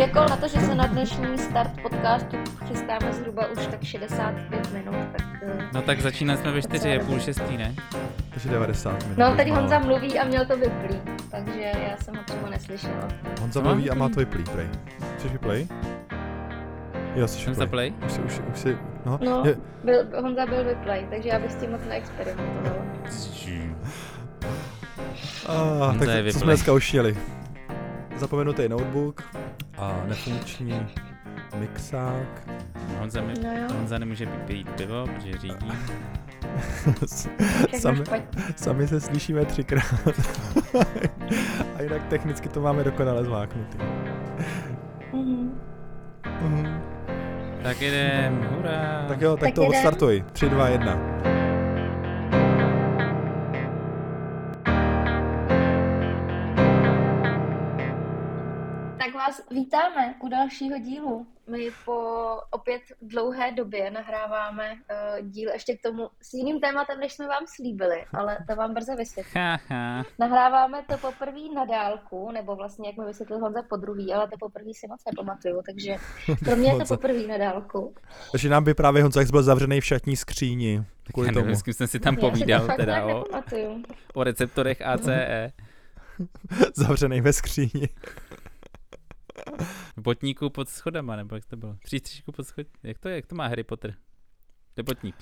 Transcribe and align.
jako 0.00 0.20
na 0.30 0.36
to, 0.36 0.48
že 0.48 0.60
se 0.60 0.74
na 0.74 0.86
dnešní 0.86 1.38
start 1.38 1.70
podcastu 1.82 2.36
chystáme 2.68 3.12
zhruba 3.12 3.46
už 3.46 3.66
tak 3.66 3.84
65 3.84 4.72
minut, 4.72 4.94
tak... 5.12 5.26
eh, 5.42 5.68
No 5.74 5.82
tak 5.82 6.00
začínali 6.00 6.38
jsme 6.40 6.52
ve 6.52 6.62
4, 6.62 6.88
je 6.88 7.00
půl 7.00 7.18
šestý, 7.20 7.56
ne? 7.56 7.74
Takže 8.30 8.48
90 8.48 9.02
minut. 9.02 9.18
No, 9.18 9.36
tady 9.36 9.50
Honza 9.50 9.78
mluví 9.78 10.18
a 10.18 10.24
měl 10.24 10.46
to 10.46 10.56
vyplý, 10.56 11.00
takže 11.30 11.60
já 11.90 11.96
jsem 11.96 12.16
ho 12.16 12.22
přímo 12.22 12.48
neslyšela. 12.50 13.08
Honza 13.40 13.60
Co? 13.60 13.66
mluví 13.66 13.90
a 13.90 13.94
má 13.94 14.08
to 14.08 14.14
vyplý, 14.20 14.44
prej. 14.44 14.66
Chceš 15.18 15.32
vyplay? 15.32 15.66
Jo, 17.14 17.28
jsi 17.28 17.38
vyplay. 17.38 17.54
zaplay? 17.54 17.92
Už, 18.06 18.12
si- 18.12 18.20
už, 18.20 18.40
už 18.52 18.58
si, 18.60 18.78
no, 19.06 19.18
No, 19.24 19.42
je, 19.46 19.56
byl, 19.84 20.22
Honza 20.22 20.46
byl 20.46 20.64
vyplay, 20.64 21.06
takže 21.10 21.28
já 21.28 21.38
bych 21.38 21.52
s 21.52 21.56
tím 21.56 21.70
moc 21.70 21.80
neexperimentovala. 21.88 22.82
a, 25.48 25.52
Honza 25.86 26.06
tak 26.06 26.32
jsme 26.32 26.44
dneska 26.46 26.72
už 26.72 26.94
jeli? 26.94 27.16
Zapomenutý 28.16 28.68
notebook 28.68 29.22
a 29.80 30.00
nefunkční 30.06 30.86
mixák. 31.58 32.48
Honza, 32.98 33.20
mi, 33.20 33.34
No 33.42 33.52
jo. 33.56 33.68
Honza 33.76 33.98
nemůže 33.98 34.26
pít 34.26 34.70
pivo, 34.70 35.06
protože 35.06 35.38
řídí. 35.38 35.72
Sami, 37.78 38.00
sami 38.56 38.88
se 38.88 39.00
slyšíme 39.00 39.44
třikrát. 39.44 39.84
a 41.78 41.82
jinak 41.82 42.06
technicky 42.08 42.48
to 42.48 42.60
máme 42.60 42.84
dokonale 42.84 43.24
zmáknutý. 43.24 43.78
Mhm. 45.12 45.60
Mhm. 46.40 46.80
Tak 47.62 47.80
jedem, 47.80 48.48
hurá. 48.56 49.04
Tak 49.08 49.20
jo, 49.20 49.30
tak, 49.36 49.40
Tak 49.40 49.54
to 49.54 49.62
jedem. 49.62 49.76
odstartuj. 49.76 50.24
3, 50.32 50.48
2, 50.48 50.68
1. 50.68 50.98
vás 59.30 59.42
vítáme 59.50 60.14
u 60.20 60.28
dalšího 60.28 60.78
dílu. 60.78 61.26
My 61.50 61.70
po 61.84 61.92
opět 62.50 62.82
dlouhé 63.02 63.52
době 63.52 63.90
nahráváme 63.90 64.72
uh, 64.72 65.28
díl 65.28 65.50
ještě 65.50 65.76
k 65.76 65.82
tomu 65.82 66.08
s 66.22 66.34
jiným 66.34 66.60
tématem, 66.60 67.00
než 67.00 67.12
jsme 67.12 67.26
vám 67.26 67.44
slíbili, 67.46 68.04
ale 68.14 68.38
to 68.48 68.56
vám 68.56 68.74
brzo 68.74 68.96
vysvětlím. 68.96 69.42
Nahráváme 70.18 70.82
to 70.88 70.98
poprvé 70.98 71.40
na 71.54 71.64
dálku, 71.64 72.30
nebo 72.30 72.56
vlastně, 72.56 72.88
jak 72.88 72.96
mi 72.96 73.04
vysvětlil 73.04 73.38
Honza 73.38 73.62
podruhý, 73.62 74.12
ale 74.12 74.28
to 74.28 74.36
poprvé 74.38 74.70
si 74.74 74.86
moc 74.88 75.00
nepamatuju, 75.10 75.62
takže 75.66 75.96
pro 76.44 76.56
mě 76.56 76.72
je 76.72 76.78
to 76.78 76.84
poprvé 76.84 77.26
na 77.26 77.38
dálku. 77.38 77.94
Takže 78.32 78.48
nám 78.48 78.64
by 78.64 78.74
právě 78.74 79.02
Honza 79.02 79.20
byl 79.30 79.42
zavřený 79.42 79.80
v 79.80 79.84
šatní 79.84 80.16
skříni. 80.16 80.84
Kvůli 81.12 81.28
Já 81.28 81.32
tomu. 81.32 81.44
nevím, 81.44 81.56
s 81.56 81.62
kým 81.62 81.74
jsem 81.74 81.86
si 81.86 82.00
tam 82.00 82.14
si 82.14 82.20
povídal, 82.20 82.66
fakt 82.66 82.76
teda 82.76 83.04
o, 83.04 83.18
nepamatuju. 83.18 83.82
o 84.14 84.24
receptorech. 84.24 84.82
ACE. 84.82 85.52
zavřený 86.76 87.20
ve 87.20 87.32
skříni. 87.32 87.88
V 89.96 90.00
botníku 90.02 90.50
pod 90.50 90.68
schodama, 90.68 91.16
nebo 91.16 91.34
jak 91.34 91.44
to 91.44 91.56
bylo? 91.56 91.76
Přístřižku 91.84 92.32
pod 92.32 92.46
schod... 92.46 92.66
Jak 92.82 92.98
to 92.98 93.08
je? 93.08 93.14
Jak 93.14 93.26
to 93.26 93.34
má 93.34 93.46
Harry 93.46 93.64
Potter? 93.64 93.94
To 94.74 94.80
je 94.80 94.82
botník. 94.82 95.16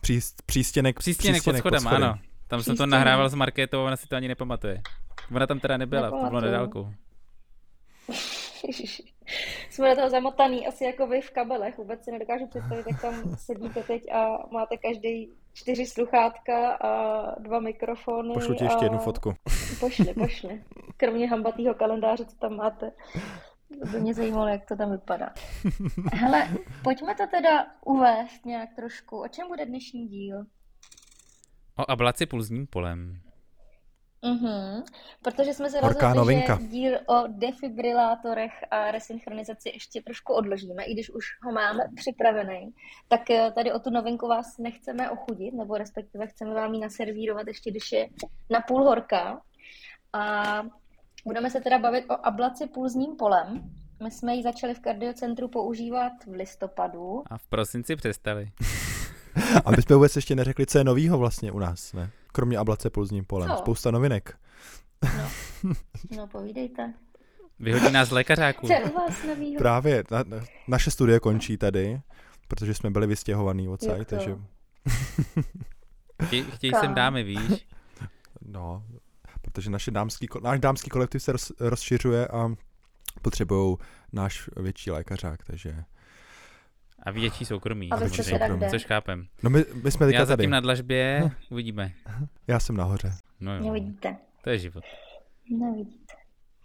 Příst, 0.00 0.42
přístěnek, 0.42 0.98
Přístěnek 0.98 1.44
pod 1.44 1.56
schodama, 1.56 1.90
ano. 1.90 2.18
Tam 2.48 2.62
jsem 2.62 2.72
to 2.72 2.74
Přístěnek. 2.74 2.90
nahrával 2.90 3.28
s 3.28 3.34
Markétou 3.34 3.84
ona 3.84 3.96
si 3.96 4.06
to 4.06 4.16
ani 4.16 4.28
nepamatuje. 4.28 4.82
Ona 5.36 5.46
tam 5.46 5.60
teda 5.60 5.76
nebyla, 5.76 6.02
to 6.02 6.16
bylo 6.16 6.20
na 6.22 6.24
Nepamatuju. 6.24 6.52
dálku. 6.52 6.94
Ježiši. 8.66 9.02
Jsme 9.70 9.90
do 9.90 9.96
toho 9.96 10.10
zamotaný 10.10 10.66
asi 10.66 10.84
jako 10.84 11.06
vy 11.06 11.20
v 11.20 11.30
kabelech. 11.30 11.78
Vůbec 11.78 12.04
si 12.04 12.10
nedokážu 12.12 12.46
představit, 12.46 12.86
jak 12.90 13.00
tam 13.02 13.36
sedíte 13.36 13.82
teď 13.82 14.12
a 14.12 14.38
máte 14.52 14.76
každý 14.76 15.28
čtyři 15.54 15.86
sluchátka 15.86 16.72
a 16.72 17.22
dva 17.40 17.60
mikrofony. 17.60 18.34
Pošlu 18.34 18.54
ti 18.54 18.64
ještě 18.64 18.80
a... 18.80 18.84
jednu 18.84 18.98
fotku. 18.98 19.34
Pošli, 19.80 20.14
pošli. 20.14 20.62
Kromě 20.96 21.28
hambatýho 21.28 21.74
kalendáře, 21.74 22.24
co 22.24 22.36
tam 22.36 22.56
máte. 22.56 22.92
To 23.78 23.86
by 23.86 24.00
mě 24.00 24.14
zajímalo, 24.14 24.48
jak 24.48 24.66
to 24.68 24.76
tam 24.76 24.90
vypadá. 24.90 25.34
Hele, 26.12 26.48
pojďme 26.84 27.14
to 27.14 27.26
teda 27.26 27.66
uvést 27.84 28.46
nějak 28.46 28.74
trošku. 28.76 29.20
O 29.22 29.28
čem 29.28 29.48
bude 29.48 29.66
dnešní 29.66 30.08
díl? 30.08 30.44
O 31.76 31.90
ablaci 31.90 32.26
pulzním 32.26 32.66
polem. 32.66 33.20
Mhm, 34.24 34.82
protože 35.22 35.54
jsme 35.54 35.70
se 35.70 35.80
Horká 35.80 36.08
rozhodli, 36.12 36.34
novinka. 36.34 36.58
že 36.60 36.66
díl 36.68 36.98
o 37.06 37.26
defibrilátorech 37.28 38.52
a 38.70 38.90
resynchronizaci 38.90 39.68
ještě 39.68 40.02
trošku 40.02 40.32
odložíme, 40.34 40.84
i 40.84 40.92
když 40.94 41.10
už 41.10 41.24
ho 41.42 41.52
máme 41.52 41.82
připravený. 41.96 42.70
Tak 43.08 43.30
eh, 43.30 43.52
tady 43.52 43.72
o 43.72 43.78
tu 43.78 43.90
novinku 43.90 44.28
vás 44.28 44.58
nechceme 44.58 45.10
ochudit, 45.10 45.54
nebo 45.54 45.78
respektive 45.78 46.26
chceme 46.26 46.54
vám 46.54 46.74
ji 46.74 46.80
naservírovat 46.80 47.46
ještě, 47.46 47.70
když 47.70 47.92
je 47.92 48.08
na 48.50 48.60
půl 48.60 48.84
horká. 48.84 49.40
A 50.12 50.42
budeme 51.24 51.50
se 51.50 51.60
teda 51.60 51.78
bavit 51.78 52.04
o 52.10 52.26
ablaci 52.26 52.66
pulzním 52.66 53.16
polem. 53.16 53.70
My 54.02 54.10
jsme 54.10 54.34
ji 54.34 54.42
začali 54.42 54.74
v 54.74 54.80
kardiocentru 54.80 55.48
používat 55.48 56.12
v 56.26 56.32
listopadu. 56.32 57.22
A 57.30 57.38
v 57.38 57.46
prosinci 57.46 57.96
přestali. 57.96 58.50
A 59.64 59.70
my 59.70 59.82
jsme 59.82 59.96
vůbec 59.96 60.16
ještě 60.16 60.34
neřekli, 60.34 60.66
co 60.66 60.78
je 60.78 60.84
novýho 60.84 61.18
vlastně 61.18 61.52
u 61.52 61.58
nás, 61.58 61.92
ne? 61.92 62.10
Kromě 62.32 62.58
ablace 62.58 62.90
pulzním 62.90 63.24
polem. 63.24 63.50
Co? 63.50 63.56
Spousta 63.56 63.90
novinek. 63.90 64.38
No 66.16 66.26
povídejte. 66.32 66.94
Vyhodí 67.58 67.92
nás 67.92 68.08
z 68.08 68.12
lékařáků. 68.12 68.66
Co 68.66 68.72
je 68.72 68.84
u 68.84 68.94
vás 68.94 69.24
novýho? 69.26 69.58
Právě, 69.58 70.04
na, 70.10 70.24
na, 70.26 70.44
naše 70.68 70.90
studie 70.90 71.20
končí 71.20 71.56
tady, 71.56 72.00
protože 72.48 72.74
jsme 72.74 72.90
byli 72.90 73.06
vystěhovaný 73.06 73.68
od 73.68 73.80
takže 74.04 74.36
Chtějí, 76.28 76.72
Kam? 76.72 76.80
sem 76.80 76.94
dámy, 76.94 77.22
víš? 77.22 77.66
no, 78.42 78.84
protože 79.52 79.70
naše 79.70 79.90
dámský, 79.90 80.26
náš 80.42 80.60
dámský 80.60 80.90
kolektiv 80.90 81.22
se 81.22 81.32
roz, 81.32 81.52
rozšiřuje 81.60 82.28
a 82.28 82.48
potřebují 83.22 83.76
náš 84.12 84.50
větší 84.56 84.90
lékařák, 84.90 85.44
takže 85.44 85.84
A 87.02 87.10
větší 87.10 87.44
soukromí. 87.44 87.90
A 87.90 87.96
vy 87.96 88.08
jste 88.08 88.16
samozřejmě, 88.22 88.38
teda 88.38 88.56
kde? 88.56 88.70
Což 88.70 88.84
chápem. 88.84 89.26
no 89.42 89.50
my, 89.50 89.64
my 89.82 89.90
jsme 89.90 90.06
teďka 90.06 90.20
Já 90.20 90.26
tady. 90.26 90.42
zatím 90.42 90.50
na 90.50 90.60
dlažbě, 90.60 91.30
uvidíme. 91.50 91.92
Já 92.46 92.60
jsem 92.60 92.76
nahoře. 92.76 93.12
No 93.40 93.56
jo, 93.56 93.62
Nevidíte. 93.64 94.16
to 94.44 94.50
je 94.50 94.58
život. 94.58 94.84
Nevidíte. 95.58 96.14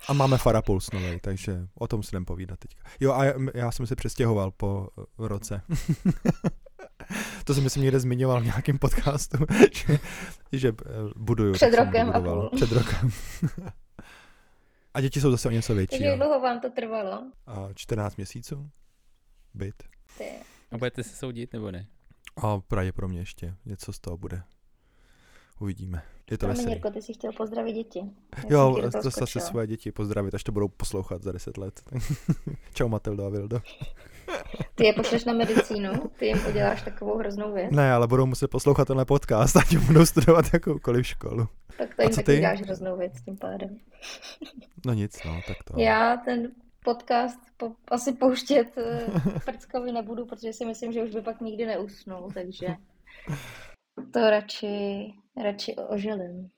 A 0.08 0.14
máme 0.14 0.38
Farapuls 0.38 0.92
nový, 0.92 1.20
takže 1.22 1.68
o 1.76 1.88
tom 1.88 2.04
si 2.04 2.16
jdem 2.16 2.26
povídat 2.26 2.60
teďka. 2.60 2.84
Jo 3.00 3.14
a 3.14 3.24
já, 3.24 3.34
já 3.54 3.72
jsem 3.72 3.88
se 3.88 3.96
přestěhoval 3.96 4.52
po 4.52 4.88
roce. 5.18 5.62
to 7.44 7.54
jsem 7.54 7.64
myslím 7.64 7.84
někde 7.84 8.00
zmiňoval 8.00 8.42
v 8.42 8.46
nějakém 8.46 8.80
podcastu, 8.80 9.38
že, 9.74 10.00
že 10.52 10.68
eh, 10.70 10.92
buduju. 11.16 11.54
Před 11.54 11.74
rokem 11.74 12.10
a 12.10 12.20
půl. 12.20 12.50
Před 12.56 12.72
rokem. 12.72 13.12
a 14.94 15.02
děti 15.02 15.22
jsou 15.22 15.32
zase 15.32 15.48
o 15.48 15.52
něco 15.52 15.76
větší. 15.76 15.90
Takže 15.92 16.06
jak 16.06 16.18
dlouho 16.18 16.40
vám 16.40 16.60
to 16.60 16.70
trvalo? 16.70 17.24
A 17.48 17.70
14 17.76 18.16
měsíců. 18.16 18.70
Byt. 19.54 19.84
Ty. 20.18 20.30
A 20.72 20.78
budete 20.78 21.04
se 21.04 21.16
soudit, 21.16 21.54
nebo 21.54 21.72
ne? 21.72 21.88
A 22.38 22.60
pravděpodobně 22.60 23.20
ještě 23.20 23.56
něco 23.66 23.94
z 23.94 24.00
toho 24.00 24.18
bude. 24.18 24.44
Uvidíme. 25.60 26.02
Je 26.32 26.38
to 26.38 26.48
veselý. 26.48 26.70
Jirko, 26.72 26.92
ty 26.92 27.02
jsi 27.02 27.14
chtěl 27.14 27.32
pozdravit 27.38 27.74
děti. 27.74 28.00
Já 28.38 28.44
Jo, 28.50 28.78
zase 29.04 29.12
skočila. 29.12 29.46
svoje 29.46 29.68
děti 29.68 29.92
pozdravit, 29.92 30.34
až 30.36 30.44
to 30.44 30.52
budou 30.52 30.68
poslouchat 30.68 31.24
za 31.24 31.32
10 31.32 31.58
let. 31.58 31.82
Čau 32.74 32.88
Matildo 32.88 33.26
a 33.26 33.30
Vildo. 33.30 33.60
Ty 34.76 34.86
je 34.86 34.94
pošleš 34.94 35.26
na 35.26 35.34
medicínu, 35.34 35.92
ty 36.20 36.26
jim 36.26 36.38
uděláš 36.50 36.82
takovou 36.82 37.18
hroznou 37.18 37.54
věc, 37.54 37.72
Ne, 37.72 37.94
ale 37.94 38.08
budou 38.08 38.26
muset 38.26 38.48
poslouchat 38.48 38.86
tenhle 38.88 39.06
podcast, 39.06 39.58
ať 39.58 39.78
budou 39.78 40.06
studovat 40.06 40.46
jakoukoliv 40.54 41.08
školu. 41.08 41.48
tak 41.78 41.96
to 41.96 42.02
A 42.02 42.04
jim 42.04 42.12
co 42.12 42.16
taky 42.16 42.26
ty? 42.26 42.38
uděláš 42.38 42.62
hroznou 42.62 42.98
věc 42.98 43.14
tím 43.26 43.38
pádem. 43.38 43.78
No 44.86 44.94
nic, 44.94 45.24
no, 45.26 45.40
tak 45.48 45.58
to. 45.64 45.80
Já 45.80 46.18
ten 46.18 46.52
podcast 46.86 47.40
po, 47.58 47.72
asi 47.88 48.14
pouštět 48.14 48.78
eh, 48.78 49.08
prckovi 49.46 49.92
nebudu, 49.92 50.26
protože 50.26 50.54
si 50.54 50.66
myslím, 50.66 50.92
že 50.94 51.04
už 51.04 51.12
by 51.16 51.22
pak 51.22 51.42
nikdy 51.42 51.66
neusnul, 51.66 52.30
takže 52.34 52.68
to 54.14 54.30
radši, 54.30 55.14
radši 55.44 55.76
oželím. 55.76 56.50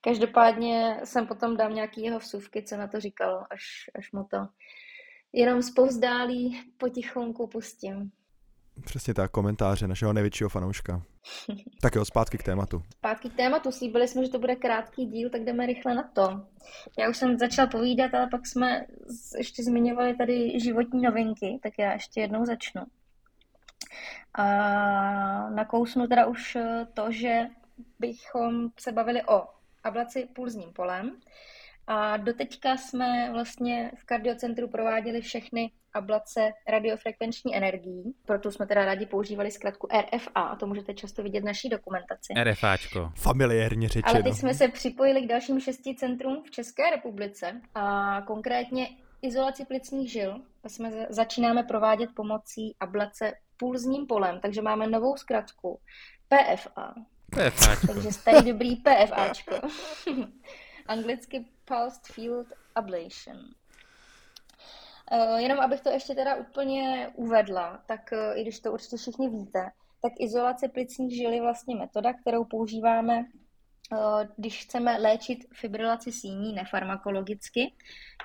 Každopádně 0.00 1.00
jsem 1.04 1.26
potom 1.26 1.56
dám 1.56 1.74
nějaký 1.74 2.02
jeho 2.02 2.18
vsuvky, 2.18 2.62
co 2.62 2.76
na 2.76 2.86
to 2.86 3.00
říkal, 3.00 3.46
až, 3.50 3.90
až 3.94 4.12
mu 4.12 4.24
to 4.24 4.48
jenom 5.32 5.62
zpovzdálí 5.62 6.60
potichonku 6.78 7.46
pustím. 7.46 8.10
Přesně 8.84 9.14
tak, 9.14 9.30
komentáře 9.30 9.88
našeho 9.88 10.12
největšího 10.12 10.50
fanouška. 10.50 11.02
Tak 11.82 11.94
jo, 11.94 12.04
zpátky 12.04 12.38
k 12.38 12.42
tématu. 12.42 12.82
Zpátky 12.96 13.30
k 13.30 13.36
tématu. 13.36 13.72
Slíbili 13.72 14.08
jsme, 14.08 14.24
že 14.24 14.30
to 14.30 14.38
bude 14.38 14.56
krátký 14.56 15.06
díl, 15.06 15.30
tak 15.30 15.44
jdeme 15.44 15.66
rychle 15.66 15.94
na 15.94 16.02
to. 16.02 16.46
Já 16.98 17.08
už 17.08 17.16
jsem 17.16 17.38
začal 17.38 17.66
povídat, 17.66 18.14
ale 18.14 18.28
pak 18.30 18.46
jsme 18.46 18.86
ještě 19.38 19.62
zmiňovali 19.64 20.16
tady 20.16 20.60
životní 20.60 21.02
novinky, 21.02 21.58
tak 21.62 21.72
já 21.78 21.92
ještě 21.92 22.20
jednou 22.20 22.44
začnu. 22.44 22.82
A 24.34 24.44
nakousnu 25.50 26.06
teda 26.06 26.26
už 26.26 26.56
to, 26.94 27.12
že 27.12 27.46
bychom 27.98 28.68
se 28.78 28.92
bavili 28.92 29.22
o 29.22 29.42
ablaci 29.84 30.28
pulzním 30.34 30.72
polem. 30.72 31.16
A 31.86 32.16
doteďka 32.16 32.76
jsme 32.76 33.30
vlastně 33.32 33.92
v 33.96 34.04
kardiocentru 34.04 34.68
prováděli 34.68 35.20
všechny 35.20 35.70
ablace 35.94 36.52
radiofrekvenční 36.68 37.56
energií, 37.56 38.14
proto 38.26 38.52
jsme 38.52 38.66
teda 38.66 38.84
rádi 38.84 39.06
používali 39.06 39.50
zkratku 39.50 39.88
RFA, 40.00 40.40
a 40.40 40.56
to 40.56 40.66
můžete 40.66 40.94
často 40.94 41.22
vidět 41.22 41.40
v 41.40 41.44
naší 41.44 41.68
dokumentaci. 41.68 42.32
RFáčko. 42.42 43.12
Familiérně 43.16 43.88
řečeno. 43.88 44.14
Ale 44.14 44.22
teď 44.22 44.34
jsme 44.34 44.54
se 44.54 44.68
připojili 44.68 45.22
k 45.22 45.28
dalším 45.28 45.60
šesti 45.60 45.94
centrům 45.94 46.42
v 46.46 46.50
České 46.50 46.90
republice 46.90 47.60
a 47.74 48.16
konkrétně 48.26 48.88
izolaci 49.22 49.64
plicních 49.64 50.12
žil 50.12 50.42
jsme 50.68 51.06
začínáme 51.10 51.62
provádět 51.62 52.10
pomocí 52.14 52.76
ablace 52.80 53.32
pulzním 53.56 54.06
polem, 54.06 54.40
takže 54.40 54.62
máme 54.62 54.86
novou 54.86 55.16
zkratku 55.16 55.80
PFA. 56.28 56.94
PFA. 57.30 57.86
Takže 57.86 58.12
starý 58.12 58.52
dobrý 58.52 58.76
PFAčko. 58.76 59.54
Anglicky 60.86 61.44
Pulsed 61.64 62.06
Field 62.06 62.46
Ablation. 62.74 63.36
Uh, 65.12 65.38
jenom 65.38 65.60
abych 65.60 65.80
to 65.80 65.90
ještě 65.90 66.14
teda 66.14 66.34
úplně 66.36 67.10
uvedla, 67.14 67.82
tak 67.86 68.00
uh, 68.12 68.38
i 68.38 68.42
když 68.42 68.60
to 68.60 68.72
určitě 68.72 68.96
všichni 68.96 69.28
víte, 69.28 69.70
tak 70.02 70.12
izolace 70.18 70.68
plicních 70.68 71.16
žil 71.16 71.32
je 71.32 71.40
vlastně 71.40 71.76
metoda, 71.76 72.12
kterou 72.12 72.44
používáme, 72.44 73.18
uh, 73.18 74.22
když 74.36 74.64
chceme 74.64 74.98
léčit 74.98 75.38
fibrilaci 75.54 76.12
síní 76.12 76.52
nefarmakologicky, 76.52 77.74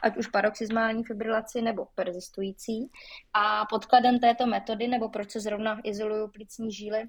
ať 0.02 0.18
už 0.18 0.28
paroxysmální 0.28 1.04
fibrilaci 1.04 1.62
nebo 1.62 1.88
persistující. 1.96 2.92
A 3.34 3.66
podkladem 3.66 4.20
této 4.20 4.46
metody, 4.46 4.88
nebo 4.88 5.10
proč 5.10 5.32
se 5.32 5.40
zrovna 5.40 5.80
izolují 5.84 6.30
plicní 6.32 6.72
žíly, 6.72 7.08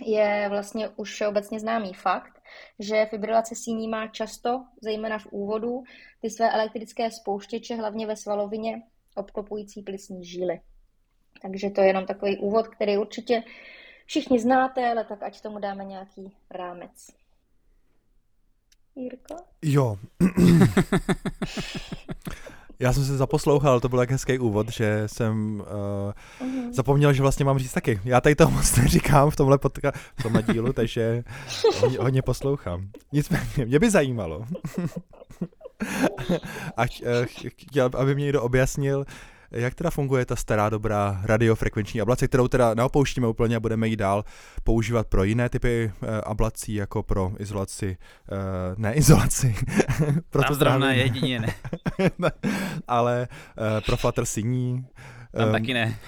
je 0.00 0.46
vlastně 0.48 0.88
už 0.88 1.12
všeobecně 1.12 1.60
známý 1.60 1.94
fakt, 1.94 2.42
že 2.78 3.06
fibrilace 3.10 3.54
síní 3.54 3.88
má 3.88 4.06
často, 4.06 4.64
zejména 4.82 5.18
v 5.18 5.26
úvodu, 5.26 5.82
ty 6.20 6.30
své 6.30 6.50
elektrické 6.50 7.10
spouštěče, 7.10 7.74
hlavně 7.74 8.06
ve 8.06 8.16
svalovině, 8.16 8.82
obklopující 9.14 9.82
plicní 9.82 10.24
žíly. 10.24 10.60
Takže 11.42 11.70
to 11.70 11.80
je 11.80 11.86
jenom 11.86 12.06
takový 12.06 12.38
úvod, 12.38 12.68
který 12.68 12.98
určitě 12.98 13.42
všichni 14.06 14.40
znáte, 14.40 14.90
ale 14.90 15.04
tak 15.04 15.22
ať 15.22 15.40
tomu 15.40 15.58
dáme 15.58 15.84
nějaký 15.84 16.36
rámec. 16.50 17.10
Jirko? 18.96 19.36
Jo. 19.62 19.96
Já 22.78 22.92
jsem 22.92 23.04
se 23.04 23.16
zaposlouchal, 23.16 23.80
to 23.80 23.88
byl 23.88 23.98
tak 23.98 24.10
hezký 24.10 24.38
úvod, 24.38 24.68
že 24.68 25.02
jsem 25.06 25.60
uh, 25.60 26.46
uh-huh. 26.46 26.72
zapomněl, 26.72 27.12
že 27.12 27.22
vlastně 27.22 27.44
mám 27.44 27.58
říct 27.58 27.72
taky. 27.72 28.00
Já 28.04 28.20
tady 28.20 28.34
to 28.34 28.50
moc 28.50 28.76
neříkám 28.76 29.30
v 29.30 29.36
tomhle, 29.36 29.56
podka- 29.56 29.92
v 30.18 30.22
tomhle 30.22 30.42
dílu, 30.42 30.72
takže 30.72 31.24
hodně, 31.80 31.98
hodně 31.98 32.22
poslouchám. 32.22 32.88
Nicméně, 33.12 33.64
mě 33.64 33.78
by 33.78 33.90
zajímalo. 33.90 34.44
Ať, 36.76 37.02
uh, 37.02 37.08
chtěl, 37.48 37.90
aby 37.96 38.14
mě 38.14 38.24
někdo 38.24 38.42
objasnil, 38.42 39.04
jak 39.54 39.74
teda 39.74 39.90
funguje 39.90 40.26
ta 40.26 40.36
stará 40.36 40.68
dobrá 40.68 41.20
radiofrekvenční 41.24 42.00
ablace, 42.00 42.28
kterou 42.28 42.48
teda 42.48 42.74
neopouštíme 42.74 43.26
úplně 43.28 43.56
a 43.56 43.60
budeme 43.60 43.88
ji 43.88 43.96
dál 43.96 44.24
používat 44.64 45.06
pro 45.06 45.24
jiné 45.24 45.48
typy 45.48 45.92
uh, 46.02 46.08
ablací, 46.24 46.74
jako 46.74 47.02
pro 47.02 47.32
izolaci, 47.38 47.96
uh, 48.32 48.38
ne 48.76 48.94
izolaci. 48.94 49.54
pro 50.30 50.42
Tam 50.42 50.48
to 50.48 50.54
zrovna 50.54 50.92
jedině 50.92 51.40
ne. 51.40 51.54
Ale 52.88 53.28
uh, 53.58 53.80
pro 53.86 53.96
flutter 53.96 54.24
syní. 54.24 54.86
Tam 55.36 55.46
um, 55.46 55.52
taky 55.52 55.74
ne. 55.74 55.98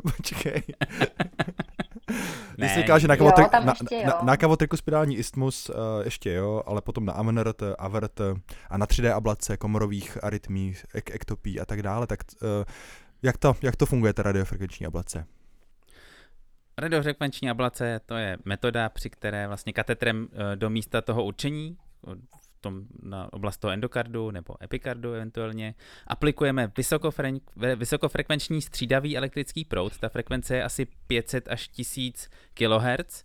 Počkej. 0.16 0.62
Když 2.56 2.72
se 2.72 2.80
říká, 2.80 2.98
že 2.98 3.08
na, 3.08 3.16
kavotrik, 3.16 3.48
jo, 3.52 3.60
na, 3.64 3.74
na, 4.06 4.20
na 4.22 4.36
kavotriku 4.36 4.76
spirální 4.76 5.16
istmus 5.16 5.68
uh, 5.68 5.76
ještě 6.04 6.32
jo, 6.32 6.62
ale 6.66 6.82
potom 6.82 7.04
na 7.04 7.12
Amenert, 7.12 7.62
Avert 7.78 8.20
a 8.70 8.78
na 8.78 8.86
3D 8.86 9.16
ablace 9.16 9.56
komorových 9.56 10.24
arytmí, 10.24 10.74
ek, 10.94 11.10
ektopí 11.10 11.60
a 11.60 11.64
tak 11.64 11.82
dále, 11.82 12.06
tak 12.06 12.20
uh, 12.42 12.48
jak, 13.22 13.36
to, 13.36 13.56
jak 13.62 13.76
to 13.76 13.86
funguje 13.86 14.12
ta 14.12 14.22
radiofrekvenční 14.22 14.86
ablace? 14.86 15.26
Radiofrekvenční 16.78 17.50
ablace 17.50 18.00
to 18.06 18.14
je 18.16 18.36
metoda, 18.44 18.88
při 18.88 19.10
které 19.10 19.46
vlastně 19.46 19.72
katetrem 19.72 20.28
uh, 20.32 20.38
do 20.54 20.70
místa 20.70 21.00
toho 21.00 21.24
určení, 21.24 21.76
tom, 22.70 22.82
na 23.02 23.32
oblast 23.32 23.58
toho 23.58 23.72
endokardu 23.72 24.30
nebo 24.30 24.54
epikardu 24.62 25.12
eventuálně, 25.12 25.74
aplikujeme 26.06 26.72
vysokofre, 26.76 27.32
vysokofrekvenční 27.76 28.62
střídavý 28.62 29.16
elektrický 29.16 29.64
proud, 29.64 29.98
ta 29.98 30.08
frekvence 30.08 30.56
je 30.56 30.64
asi 30.64 30.86
500 31.06 31.48
až 31.48 31.68
1000 31.68 32.28
kHz 32.54 33.24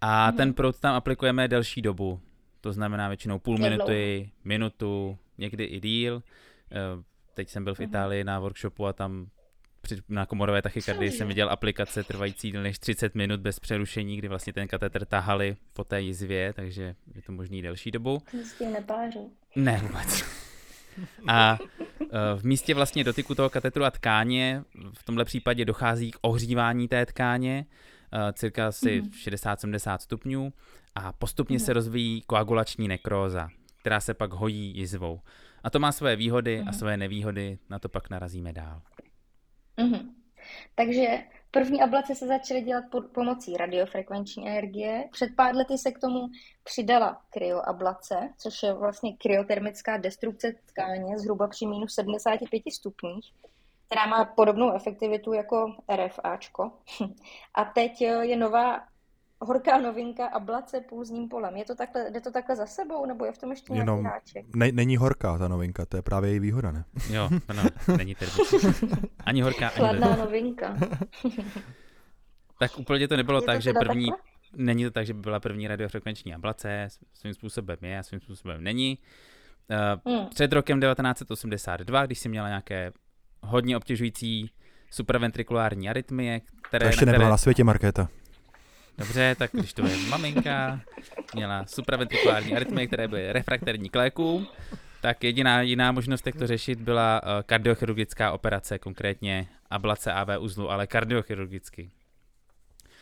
a 0.00 0.30
mm. 0.30 0.36
ten 0.36 0.54
proud 0.54 0.80
tam 0.80 0.94
aplikujeme 0.94 1.48
delší 1.48 1.82
dobu, 1.82 2.20
to 2.60 2.72
znamená 2.72 3.08
většinou 3.08 3.38
půl 3.38 3.58
minuty, 3.58 4.30
minutu, 4.44 5.18
někdy 5.38 5.64
i 5.64 5.80
díl. 5.80 6.22
Eh, 6.72 7.02
teď 7.34 7.48
jsem 7.48 7.64
byl 7.64 7.74
v 7.74 7.78
mhm. 7.78 7.88
Itálii 7.88 8.24
na 8.24 8.38
workshopu 8.38 8.86
a 8.86 8.92
tam 8.92 9.26
na 10.08 10.26
komorové 10.26 10.62
tachykardii 10.62 11.10
jsem 11.10 11.28
viděl 11.28 11.50
aplikace 11.50 12.04
trvající 12.04 12.52
než 12.52 12.78
30 12.78 13.14
minut 13.14 13.40
bez 13.40 13.60
přerušení, 13.60 14.16
kdy 14.16 14.28
vlastně 14.28 14.52
ten 14.52 14.68
katetr 14.68 15.04
tahali 15.04 15.56
po 15.72 15.84
té 15.84 16.00
jizvě, 16.00 16.52
takže 16.52 16.94
je 17.14 17.22
to 17.22 17.32
možný 17.32 17.62
delší 17.62 17.90
dobu. 17.90 18.22
S 18.42 18.58
tím 18.58 18.72
nepářu. 18.72 19.32
Ne, 19.56 19.80
vůbec. 19.82 20.24
A 21.28 21.58
e, 22.00 22.06
v 22.36 22.44
místě 22.44 22.74
vlastně 22.74 23.04
dotyku 23.04 23.34
toho 23.34 23.50
katetru 23.50 23.84
a 23.84 23.90
tkáně 23.90 24.62
v 24.92 25.04
tomhle 25.04 25.24
případě 25.24 25.64
dochází 25.64 26.10
k 26.10 26.18
ohřívání 26.20 26.88
té 26.88 27.06
tkáně, 27.06 27.66
e, 28.12 28.32
cirka 28.32 28.68
asi 28.68 29.00
mm. 29.00 29.08
60-70 29.08 29.98
stupňů 29.98 30.52
a 30.94 31.12
postupně 31.12 31.54
mm. 31.54 31.60
se 31.60 31.72
rozvíjí 31.72 32.22
koagulační 32.26 32.88
nekróza, 32.88 33.48
která 33.80 34.00
se 34.00 34.14
pak 34.14 34.32
hojí 34.32 34.76
jizvou. 34.76 35.20
A 35.64 35.70
to 35.70 35.78
má 35.78 35.92
své 35.92 36.16
výhody 36.16 36.56
mm. 36.56 36.68
a 36.68 36.70
mhm. 36.70 36.78
své 36.78 36.96
nevýhody, 36.96 37.58
na 37.70 37.78
to 37.78 37.88
pak 37.88 38.10
narazíme 38.10 38.52
dál. 38.52 38.82
Mm-hmm. 39.78 40.14
Takže 40.74 41.18
první 41.50 41.82
ablace 41.82 42.14
se 42.14 42.26
začaly 42.26 42.62
dělat 42.62 42.84
pomocí 43.14 43.56
radiofrekvenční 43.56 44.48
energie. 44.48 45.08
Před 45.12 45.36
pár 45.36 45.56
lety 45.56 45.78
se 45.78 45.92
k 45.92 45.98
tomu 45.98 46.28
přidala 46.64 47.22
kryoablace, 47.30 48.32
což 48.38 48.62
je 48.62 48.72
vlastně 48.72 49.16
kryotermická 49.16 49.96
destrukce 49.96 50.54
tkáně 50.66 51.18
zhruba 51.18 51.48
při 51.48 51.66
minus 51.66 51.94
75 51.94 52.62
stupních, 52.72 53.32
která 53.86 54.06
má 54.06 54.24
podobnou 54.24 54.74
efektivitu 54.74 55.32
jako 55.32 55.76
RFAčko. 55.96 56.72
A 57.54 57.64
teď 57.64 58.00
je 58.00 58.36
nová 58.36 58.80
horká 59.40 59.78
novinka 59.78 60.26
ablace 60.26 60.80
pulzním 60.80 61.28
polem. 61.28 61.56
Je 61.56 61.64
to 61.64 61.74
takhle, 61.74 62.10
jde 62.10 62.20
to 62.20 62.30
takhle 62.30 62.56
za 62.56 62.66
sebou, 62.66 63.06
nebo 63.06 63.24
je 63.24 63.32
v 63.32 63.38
tom 63.38 63.50
ještě 63.50 63.74
Jenom 63.74 64.02
nějaký 64.02 64.14
háček? 64.14 64.56
Ne, 64.56 64.72
není 64.72 64.96
horká 64.96 65.38
ta 65.38 65.48
novinka, 65.48 65.86
to 65.86 65.96
je 65.96 66.02
právě 66.02 66.30
její 66.30 66.40
výhoda, 66.40 66.72
ne? 66.72 66.84
Jo, 67.10 67.28
no, 67.56 67.62
není 67.96 68.14
termická. 68.14 68.56
Ani 69.24 69.42
horká, 69.42 69.68
ani 69.68 69.76
Chladná 69.76 70.16
novinka. 70.16 70.76
tak 72.58 72.78
úplně 72.78 73.08
to 73.08 73.16
nebylo 73.16 73.38
je 73.38 73.46
tak, 73.46 73.56
to 73.56 73.60
že 73.60 73.72
první... 73.72 74.10
Takhle? 74.10 74.28
Není 74.56 74.84
to 74.84 74.90
tak, 74.90 75.06
že 75.06 75.14
by 75.14 75.20
byla 75.20 75.40
první 75.40 75.68
radiofrekvenční 75.68 76.34
ablace, 76.34 76.88
svým 77.14 77.34
způsobem 77.34 77.76
je 77.82 77.98
a 77.98 78.02
svým 78.02 78.20
způsobem 78.20 78.64
není. 78.64 78.98
Uh, 80.04 80.14
hmm. 80.14 80.26
Před 80.26 80.52
rokem 80.52 80.80
1982, 80.80 82.06
když 82.06 82.18
si 82.18 82.28
měla 82.28 82.48
nějaké 82.48 82.92
hodně 83.42 83.76
obtěžující 83.76 84.50
supraventrikulární 84.90 85.88
arytmie, 85.88 86.40
které... 86.62 86.84
To 86.84 86.88
ještě 86.88 87.06
nebyla 87.06 87.18
které... 87.18 87.30
na 87.30 87.36
světě, 87.36 87.64
Markéta. 87.64 88.08
Dobře, 88.98 89.36
tak 89.38 89.50
když 89.52 89.72
to 89.72 89.86
je 89.86 89.96
maminka, 89.96 90.80
měla 91.34 91.66
supraventrikulární 91.66 92.56
arytmie, 92.56 92.86
které 92.86 93.08
byly 93.08 93.32
refrakterní 93.32 93.90
k 93.90 93.94
léku, 93.94 94.46
tak 95.00 95.24
jediná 95.24 95.62
jiná 95.62 95.92
možnost, 95.92 96.26
jak 96.26 96.36
to 96.36 96.46
řešit, 96.46 96.80
byla 96.80 97.22
uh, 97.22 97.28
kardiochirurgická 97.46 98.32
operace, 98.32 98.78
konkrétně 98.78 99.48
ablace 99.70 100.12
AV 100.12 100.28
uzlu, 100.38 100.70
ale 100.70 100.86
kardiochirurgicky. 100.86 101.90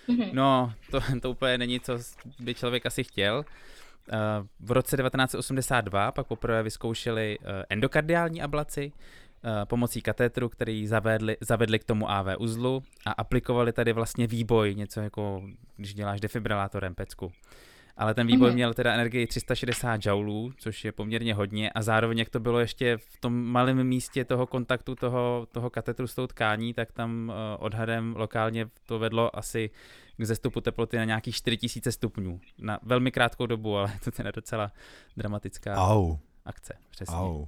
Mm-hmm. 0.08 0.30
No, 0.32 0.72
to, 0.90 1.00
to 1.20 1.30
úplně 1.30 1.58
není, 1.58 1.80
co 1.80 1.98
by 2.40 2.54
člověk 2.54 2.86
asi 2.86 3.04
chtěl. 3.04 3.44
Uh, 4.12 4.46
v 4.60 4.70
roce 4.70 4.96
1982 4.96 6.12
pak 6.12 6.26
poprvé 6.26 6.62
vyzkoušeli 6.62 7.38
uh, 7.38 7.46
endokardiální 7.68 8.42
ablaci, 8.42 8.92
Eh, 8.92 9.25
pomocí 9.64 10.02
katetru, 10.02 10.48
který 10.48 10.86
zavedli, 10.86 11.36
zavedli 11.40 11.78
k 11.78 11.84
tomu 11.84 12.10
AV 12.10 12.26
uzlu 12.38 12.82
a 13.06 13.12
aplikovali 13.12 13.72
tady 13.72 13.92
vlastně 13.92 14.26
výboj, 14.26 14.74
něco 14.74 15.00
jako 15.00 15.42
když 15.76 15.94
děláš 15.94 16.20
defibrilátorem 16.20 16.94
pecku. 16.94 17.32
Ale 17.96 18.14
ten 18.14 18.26
výboj 18.26 18.50
mm-hmm. 18.50 18.54
měl 18.54 18.74
teda 18.74 18.94
energii 18.94 19.26
360 19.26 20.06
joulů, 20.06 20.52
což 20.58 20.84
je 20.84 20.92
poměrně 20.92 21.34
hodně 21.34 21.70
a 21.70 21.82
zároveň 21.82 22.18
jak 22.18 22.28
to 22.28 22.40
bylo 22.40 22.60
ještě 22.60 22.96
v 22.96 23.20
tom 23.20 23.44
malém 23.44 23.84
místě 23.84 24.24
toho 24.24 24.46
kontaktu 24.46 24.94
toho, 24.94 25.46
toho 25.52 25.70
katetru 25.70 26.06
s 26.06 26.14
tou 26.14 26.26
tkání, 26.26 26.74
tak 26.74 26.92
tam 26.92 27.28
uh, 27.28 27.64
odhadem 27.64 28.14
lokálně 28.16 28.68
to 28.86 28.98
vedlo 28.98 29.36
asi 29.38 29.70
k 30.16 30.24
zestupu 30.24 30.60
teploty 30.60 30.96
na 30.96 31.04
nějakých 31.04 31.36
4000 31.36 31.92
stupňů. 31.92 32.40
Na 32.58 32.78
velmi 32.82 33.10
krátkou 33.10 33.46
dobu, 33.46 33.76
ale 33.76 33.92
to 34.04 34.22
je 34.22 34.32
docela 34.32 34.72
dramatická 35.16 35.74
Au. 35.74 36.16
akce. 36.44 36.74
Přesně. 36.90 37.16
Au. 37.16 37.46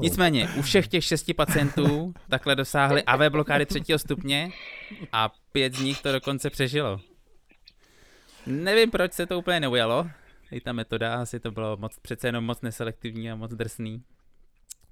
Nicméně, 0.00 0.48
u 0.58 0.62
všech 0.62 0.88
těch 0.88 1.04
šesti 1.04 1.34
pacientů 1.34 2.14
takhle 2.28 2.56
dosáhli 2.56 3.02
AV 3.02 3.20
blokády 3.32 3.66
třetího 3.66 3.98
stupně 3.98 4.52
a 5.12 5.32
pět 5.52 5.74
z 5.74 5.80
nich 5.80 6.02
to 6.02 6.12
dokonce 6.12 6.50
přežilo. 6.50 7.00
Nevím, 8.46 8.90
proč 8.90 9.12
se 9.12 9.26
to 9.26 9.38
úplně 9.38 9.60
neujalo. 9.60 10.10
I 10.50 10.60
ta 10.60 10.72
metoda, 10.72 11.14
asi 11.14 11.40
to 11.40 11.50
bylo 11.50 11.76
moc, 11.76 11.98
přece 11.98 12.28
jenom 12.28 12.44
moc 12.44 12.60
neselektivní 12.60 13.30
a 13.30 13.36
moc 13.36 13.54
drsný. 13.54 14.02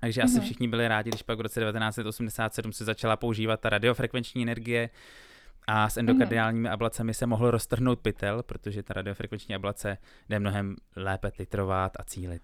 Takže 0.00 0.22
asi 0.22 0.34
mm-hmm. 0.34 0.42
všichni 0.42 0.68
byli 0.68 0.88
rádi, 0.88 1.10
když 1.10 1.22
pak 1.22 1.38
v 1.38 1.40
roce 1.40 1.60
1987 1.60 2.72
se 2.72 2.84
začala 2.84 3.16
používat 3.16 3.60
ta 3.60 3.68
radiofrekvenční 3.68 4.42
energie 4.42 4.90
a 5.66 5.88
s 5.88 5.96
endokardiálními 5.96 6.68
ablacemi 6.68 7.14
se 7.14 7.26
mohlo 7.26 7.50
roztrhnout 7.50 8.00
pytel, 8.00 8.42
protože 8.42 8.82
ta 8.82 8.94
radiofrekvenční 8.94 9.54
ablace 9.54 9.98
jde 10.28 10.38
mnohem 10.38 10.76
lépe 10.96 11.30
titrovat 11.30 11.92
a 12.00 12.04
cílit. 12.04 12.42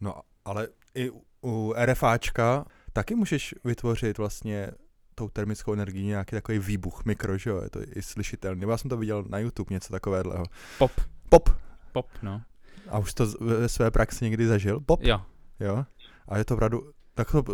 No 0.00 0.22
ale 0.46 0.68
i 0.94 1.10
u 1.44 1.74
RFAčka 1.84 2.64
taky 2.92 3.14
můžeš 3.14 3.54
vytvořit 3.64 4.18
vlastně 4.18 4.70
tou 5.14 5.28
termickou 5.28 5.72
energií 5.72 6.06
nějaký 6.06 6.30
takový 6.30 6.58
výbuch 6.58 7.04
mikro, 7.04 7.38
že 7.38 7.50
jo, 7.50 7.60
je 7.62 7.70
to 7.70 7.80
i 7.96 8.02
slyšitelný. 8.02 8.60
Nebo 8.60 8.72
já 8.72 8.78
jsem 8.78 8.88
to 8.88 8.96
viděl 8.96 9.24
na 9.28 9.38
YouTube, 9.38 9.74
něco 9.74 9.92
takového. 9.92 10.44
Pop. 10.78 10.92
Pop. 11.28 11.48
Pop, 11.92 12.06
no. 12.22 12.42
A 12.88 12.98
už 12.98 13.14
to 13.14 13.26
ve 13.40 13.68
své 13.68 13.90
praxi 13.90 14.24
někdy 14.24 14.46
zažil? 14.46 14.80
Pop? 14.80 15.02
Jo, 15.02 15.22
Jo. 15.60 15.84
A 16.28 16.38
je 16.38 16.44
to 16.44 16.54
opravdu... 16.54 16.92
Tak 17.14 17.30
to, 17.30 17.44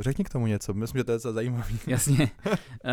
řekni 0.00 0.24
k 0.24 0.28
tomu 0.28 0.46
něco, 0.46 0.74
myslím, 0.74 0.98
že 0.98 1.04
to 1.04 1.12
je 1.12 1.18
za 1.18 1.32
zajímavý. 1.32 1.78
jasně. 1.86 2.30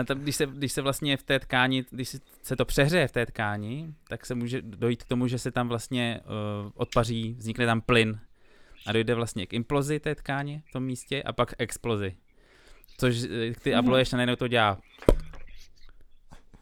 Tam, 0.06 0.18
když, 0.18 0.36
se, 0.36 0.46
když 0.46 0.72
se 0.72 0.82
vlastně 0.82 1.18
v 1.18 1.24
té 1.24 1.40
tkáni, 1.40 1.86
když 1.92 2.10
se- 2.10 2.20
se 2.44 2.56
to 2.56 2.66
přehřeje 2.66 3.08
v 3.08 3.12
té 3.12 3.26
tkáni, 3.26 3.94
tak 4.10 4.26
se 4.26 4.36
může 4.36 4.62
dojít 4.62 5.04
k 5.04 5.08
tomu, 5.08 5.28
že 5.28 5.40
se 5.40 5.52
tam 5.52 5.68
vlastně 5.68 6.22
uh, 6.26 6.72
odpaří, 6.76 7.36
vznikne 7.40 7.66
tam 7.66 7.82
plyn 7.82 8.20
a 8.86 8.92
dojde 8.92 9.16
vlastně 9.16 9.46
k 9.46 9.54
implozi 9.54 10.00
té 10.00 10.16
tkáně 10.16 10.62
v 10.70 10.72
tom 10.72 10.84
místě 10.84 11.24
a 11.24 11.34
pak 11.34 11.50
k 11.50 11.56
explozi. 11.58 12.16
Což 12.98 13.16
eh, 13.24 13.54
ty 13.64 13.76
abluješ 13.76 14.14
a 14.14 14.18
najednou 14.18 14.36
to 14.36 14.48
dělá 14.48 14.78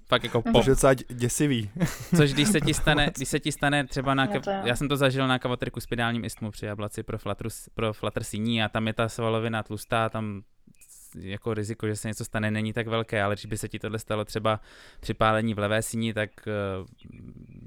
fakt 0.08 0.24
jako 0.24 0.42
Mhm. 0.46 0.54
pop. 0.54 0.64
To 0.64 0.70
je 0.70 0.76
docela 0.76 0.94
děsivý. 0.94 1.70
Což 2.18 2.34
když 2.34 2.48
se 2.50 2.62
ti 2.62 2.74
stane, 2.82 3.12
když 3.16 3.30
se 3.30 3.40
ti 3.40 3.52
stane 3.52 3.88
třeba 3.88 4.14
na, 4.14 4.28
kav... 4.28 4.44
já 4.66 4.76
jsem 4.76 4.90
to 4.90 4.98
zažil 4.98 5.28
na 5.28 5.40
kavaterku 5.40 5.80
s 5.80 5.86
pedálním 5.88 6.26
istmu 6.26 6.52
při 6.52 6.70
ablaci 6.70 7.04
pro 7.04 7.18
flatru, 7.18 7.50
pro 7.74 7.94
flatr 7.94 8.24
síní 8.24 8.64
a 8.64 8.70
tam 8.70 8.88
je 8.88 8.94
ta 8.94 9.10
svalovina 9.10 9.64
tlustá, 9.64 10.10
tam 10.10 10.42
jako 11.16 11.54
riziko, 11.54 11.88
že 11.88 11.96
se 11.96 12.08
něco 12.08 12.26
stane, 12.26 12.52
není 12.52 12.74
tak 12.74 12.88
velké, 12.88 13.24
ale 13.24 13.36
když 13.36 13.46
by 13.46 13.58
se 13.58 13.70
ti 13.70 13.80
tohle 13.80 14.00
stalo 14.00 14.26
třeba 14.26 14.60
při 15.00 15.14
pálení 15.14 15.54
v 15.54 15.60
levé 15.60 15.82
síni, 15.82 16.14
tak 16.14 16.30
eh, 16.48 16.52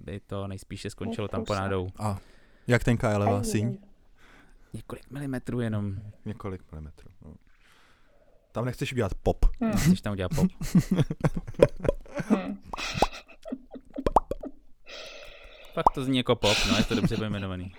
by 0.05 0.21
to 0.21 0.47
nejspíše 0.47 0.91
skončilo 0.91 1.29
Kusa. 1.29 1.37
tamponádou. 1.37 1.89
A 1.99 2.19
jak 2.67 2.85
tenká 2.85 3.11
je 3.11 3.17
levá 3.17 3.43
síň? 3.43 3.79
Několik 4.75 5.11
milimetrů 5.11 5.61
jenom, 5.61 5.95
Několik 6.25 6.63
milimetrů. 6.73 7.11
No. 7.25 7.35
Tam 8.53 8.65
nechceš 8.65 8.93
udělat 8.93 9.15
pop. 9.15 9.47
Hm, 9.61 9.73
chceš 9.73 10.01
tam 10.01 10.13
udělat 10.13 10.31
pop. 10.35 10.51
hm. 12.31 12.57
Pak 15.75 15.85
to 15.95 16.05
zní 16.05 16.19
jako 16.19 16.37
pop, 16.37 16.57
no, 16.71 16.77
je 16.77 16.85
to 16.85 16.95
dobře 16.95 17.17
pojmenovaný. 17.17 17.73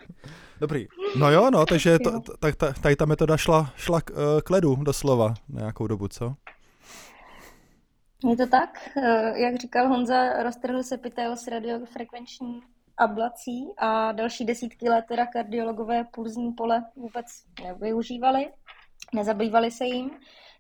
Dobrý. 0.59 0.87
No 1.15 1.31
jo, 1.31 1.49
no, 1.51 1.65
takže 1.65 1.99
to, 1.99 2.19
tak 2.39 2.55
ta, 2.55 2.73
tady 2.73 2.95
ta 2.95 3.05
metoda 3.05 3.37
šla, 3.37 3.73
šla 3.75 4.01
k, 4.01 4.11
eh, 4.11 4.41
k 4.41 4.49
ledu 4.49 4.75
doslova 4.75 5.33
na 5.49 5.59
nějakou 5.59 5.87
dobu, 5.87 6.07
co? 6.07 6.35
Je 8.29 8.37
to 8.37 8.47
tak, 8.47 8.89
eh, 8.97 9.41
jak 9.41 9.55
říkal 9.55 9.87
Honza, 9.87 10.43
roztrhl 10.43 10.83
se 10.83 10.97
pytel 10.97 11.37
s 11.37 11.47
radiofrekvenční 11.47 12.61
ablací 12.97 13.67
a 13.77 14.11
další 14.11 14.45
desítky 14.45 14.89
let 14.89 15.05
teda 15.07 15.25
kardiologové 15.25 16.03
pulzní 16.03 16.53
pole 16.53 16.85
vůbec 16.95 17.25
nevyužívali, 17.63 18.51
nezabývali 19.13 19.71
se 19.71 19.85
jim. 19.85 20.11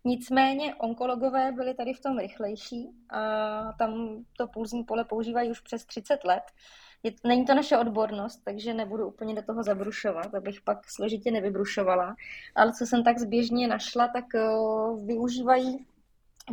Nicméně 0.05 0.75
onkologové 0.75 1.51
byli 1.51 1.73
tady 1.73 1.93
v 1.93 2.01
tom 2.01 2.17
rychlejší 2.17 2.89
a 3.09 3.19
tam 3.79 4.23
to 4.37 4.47
pulzní 4.47 4.83
pole 4.83 5.03
používají 5.03 5.51
už 5.51 5.59
přes 5.59 5.85
30 5.85 6.23
let. 6.23 6.43
Je, 7.03 7.11
není 7.23 7.45
to 7.45 7.53
naše 7.53 7.77
odbornost, 7.77 8.41
takže 8.45 8.73
nebudu 8.73 9.07
úplně 9.07 9.35
do 9.35 9.41
toho 9.41 9.63
zabrušovat, 9.63 10.35
abych 10.35 10.61
pak 10.61 10.89
složitě 10.89 11.31
nevybrušovala. 11.31 12.15
Ale 12.55 12.73
co 12.73 12.85
jsem 12.85 13.03
tak 13.03 13.19
zběžně 13.19 13.67
našla, 13.67 14.07
tak 14.07 14.25
uh, 14.33 15.05
využívají 15.05 15.85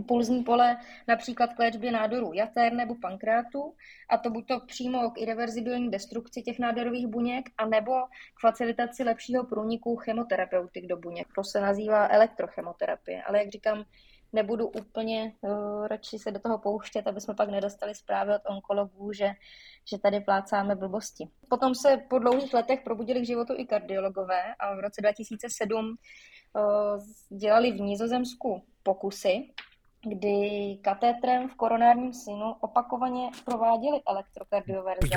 pulzní 0.06 0.44
pole 0.44 0.76
například 1.08 1.52
k 1.52 1.58
léčbě 1.58 1.92
nádorů 1.92 2.32
jater 2.32 2.72
nebo 2.72 2.94
pankreatu, 2.94 3.74
a 4.08 4.18
to 4.18 4.30
buď 4.30 4.46
to 4.46 4.60
přímo 4.60 5.10
k 5.10 5.18
irreverzibilní 5.18 5.90
destrukci 5.90 6.42
těch 6.42 6.58
nádorových 6.58 7.06
buněk, 7.06 7.50
anebo 7.58 7.92
k 8.34 8.40
facilitaci 8.40 9.04
lepšího 9.04 9.44
průniku 9.44 9.96
chemoterapeutik 9.96 10.86
do 10.86 10.96
buněk. 10.96 11.26
To 11.34 11.44
se 11.44 11.60
nazývá 11.60 12.08
elektrochemoterapie, 12.08 13.22
ale 13.22 13.38
jak 13.38 13.48
říkám, 13.48 13.84
nebudu 14.32 14.68
úplně 14.68 15.32
uh, 15.40 15.86
radši 15.86 16.18
se 16.18 16.30
do 16.30 16.40
toho 16.40 16.58
pouštět, 16.58 17.06
aby 17.06 17.20
jsme 17.20 17.34
pak 17.34 17.48
nedostali 17.48 17.94
zprávy 17.94 18.34
od 18.34 18.50
onkologů, 18.50 19.12
že, 19.12 19.30
že 19.90 19.98
tady 19.98 20.20
plácáme 20.20 20.74
blbosti. 20.74 21.28
Potom 21.48 21.74
se 21.74 21.96
po 22.10 22.18
dlouhých 22.18 22.54
letech 22.54 22.80
probudili 22.84 23.20
k 23.20 23.26
životu 23.26 23.54
i 23.56 23.66
kardiologové 23.66 24.54
a 24.54 24.74
v 24.74 24.80
roce 24.80 25.00
2007 25.00 25.86
uh, 25.86 27.38
dělali 27.38 27.72
v 27.72 27.80
Nizozemsku 27.80 28.62
pokusy, 28.82 29.48
kdy 30.08 30.78
katétrem 30.82 31.48
v 31.48 31.54
koronárním 31.54 32.12
synu 32.12 32.54
opakovaně 32.60 33.30
prováděli 33.44 34.00
elektrokardioverze. 34.08 35.08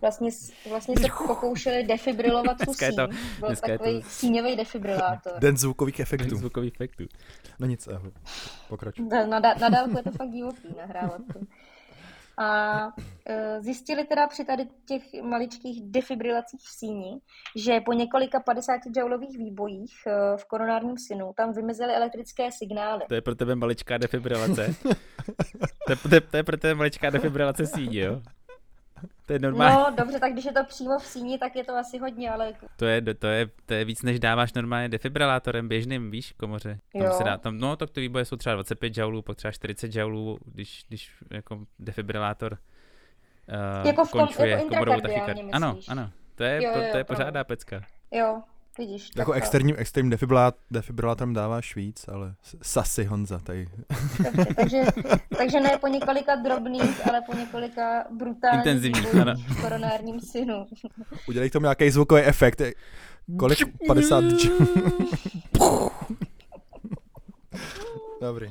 Vlastně, 0.00 0.30
vlastně 0.70 0.94
se 1.00 1.06
pokoušeli 1.26 1.84
defibrilovat 1.84 2.58
tu 2.58 2.64
Dneska 2.64 2.86
je 2.86 2.92
síň. 2.92 2.96
to- 2.96 3.06
Byl 3.40 3.50
je 3.50 3.56
to- 3.56 3.66
takový 3.66 4.02
síňový 4.02 4.56
defibrilátor. 4.56 5.32
Den 5.38 5.56
zvukových 5.56 6.00
efektů. 6.00 6.36
Zvukový 6.36 6.72
efektů. 6.74 7.04
No 7.58 7.66
nic, 7.66 7.88
eh, 7.88 8.00
pokračuj. 8.68 9.08
Na, 9.08 9.26
na, 9.26 9.40
na 9.40 9.68
dálku 9.68 9.96
je 9.96 10.02
to 10.02 10.10
fakt 10.10 10.30
divoký 10.30 10.68
nahrávat 10.78 11.20
to. 11.32 11.38
A 12.38 12.88
e, 13.26 13.60
zjistili 13.62 14.04
teda 14.04 14.26
při 14.26 14.44
tady 14.44 14.66
těch 14.86 15.02
maličkých 15.22 15.82
defibrilacích 15.90 16.60
v 16.60 16.78
síni, 16.78 17.20
že 17.56 17.80
po 17.80 17.92
několika 17.92 18.40
50 18.40 18.80
joulových 18.96 19.38
výbojích 19.38 19.94
e, 20.06 20.36
v 20.36 20.44
koronárním 20.44 20.98
synu 20.98 21.32
tam 21.36 21.52
vymizely 21.52 21.94
elektrické 21.94 22.52
signály. 22.52 23.04
To 23.08 23.14
je 23.14 23.22
pro 23.22 23.34
tebe 23.34 23.54
maličká 23.54 23.98
defibrilace. 23.98 24.74
to, 25.86 25.92
je, 25.92 25.96
to, 25.96 26.14
je, 26.14 26.20
to 26.20 26.36
je 26.36 26.42
pro 26.42 26.56
tebe 26.56 26.74
maličká 26.74 27.10
defibrilace 27.10 27.66
síně, 27.66 28.00
jo? 28.00 28.20
To 29.26 29.32
je 29.32 29.38
normální. 29.38 29.76
No, 29.76 29.94
dobře, 29.96 30.20
tak 30.20 30.32
když 30.32 30.44
je 30.44 30.52
to 30.52 30.64
přímo 30.64 30.98
v 30.98 31.06
síni, 31.06 31.38
tak 31.38 31.56
je 31.56 31.64
to 31.64 31.76
asi 31.76 31.98
hodně, 31.98 32.30
ale 32.30 32.52
To 32.76 32.86
je, 32.86 33.02
to, 33.14 33.26
je, 33.26 33.48
to 33.66 33.74
je 33.74 33.84
víc, 33.84 34.02
než 34.02 34.20
dáváš 34.20 34.52
normálně 34.52 34.88
defibrilátorem 34.88 35.68
běžným, 35.68 36.10
víš, 36.10 36.32
komoře. 36.36 36.78
Tam 36.92 37.02
Jo. 37.02 37.12
se 37.12 37.24
dá, 37.24 37.36
tam, 37.38 37.58
no, 37.58 37.76
tak 37.76 37.90
ty 37.90 38.00
výboje 38.00 38.24
jsou 38.24 38.36
třeba 38.36 38.54
25 38.54 38.96
joulů, 38.98 39.22
pak 39.22 39.36
třeba 39.36 39.52
40 39.52 39.94
joulů, 39.96 40.38
když, 40.44 40.84
když 40.88 41.10
jako 41.30 41.58
defibrilátor 41.78 42.58
uh, 43.82 43.86
Jako 43.86 44.04
v 44.04 44.10
kom- 44.10 44.20
končuje 44.26 44.48
jako 44.48 44.68
komorovou 44.68 45.00
tachykardii. 45.00 45.50
Ano, 45.52 45.78
ano. 45.88 46.10
To 46.34 46.44
je, 46.44 46.62
Jo, 46.64 46.70
to, 46.74 46.78
jo, 46.82 46.86
to 46.92 46.96
je 46.98 47.04
to- 47.04 47.14
pořádná 47.14 47.44
pecka. 47.44 47.80
jo, 48.10 48.42
vidíš. 48.78 49.10
Jako 49.16 49.32
externím, 49.32 49.74
externím 49.78 50.10
defibrilát, 50.10 50.54
defibrilátorem 50.70 51.34
dáváš 51.34 51.76
víc, 51.76 52.08
ale 52.08 52.34
sasy 52.62 53.04
Honza 53.04 53.38
tady. 53.38 53.68
Dobře, 54.24 54.54
takže, 54.56 54.82
takže 55.36 55.60
ne 55.60 55.78
po 55.80 55.86
několika 55.86 56.34
drobných, 56.34 57.08
ale 57.08 57.22
po 57.26 57.34
několika 57.34 58.04
brutálních 58.10 58.66
Intenzivních, 58.66 59.04
výbojích 59.04 59.28
ano. 59.28 59.34
v 59.48 59.62
koronárním 59.62 60.20
synu. 60.20 60.66
Udělej 61.28 61.50
k 61.50 61.52
tomu 61.52 61.64
nějaký 61.64 61.90
zvukový 61.90 62.22
efekt. 62.22 62.62
Kolik? 63.38 63.58
50 63.86 64.24
Dobrý. 68.20 68.46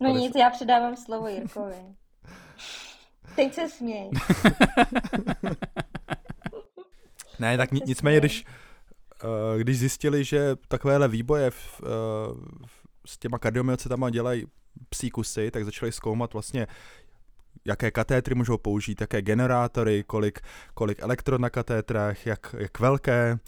No 0.00 0.08
Padesát. 0.10 0.18
nic, 0.20 0.32
já 0.36 0.50
předávám 0.50 0.96
slovo 0.96 1.28
Jirkovi. 1.28 1.74
Teď 3.36 3.54
se 3.54 3.68
směj. 3.68 4.10
Ne, 7.38 7.56
tak 7.56 7.72
nicméně, 7.72 8.20
když, 8.20 8.44
když 9.58 9.78
zjistili, 9.78 10.24
že 10.24 10.56
takovéhle 10.68 11.08
výboje 11.08 11.50
v, 11.50 11.80
eh, 11.82 11.86
v- 12.66 12.84
s 13.06 13.18
těma 13.18 13.38
kardiomyocitama 13.38 14.10
dělají 14.10 14.46
psí 14.88 15.10
kusy, 15.10 15.50
tak 15.50 15.64
začali 15.64 15.92
zkoumat 15.92 16.32
vlastně, 16.32 16.66
jaké 17.64 17.90
katétry 17.90 18.34
můžou 18.34 18.58
použít, 18.58 19.00
jaké 19.00 19.22
generátory, 19.22 20.04
kolik, 20.06 20.40
kolik 20.74 20.98
elektrod 21.02 21.40
na 21.40 21.50
katétrech, 21.50 22.26
jak, 22.26 22.54
jak 22.58 22.80
velké 22.80 23.38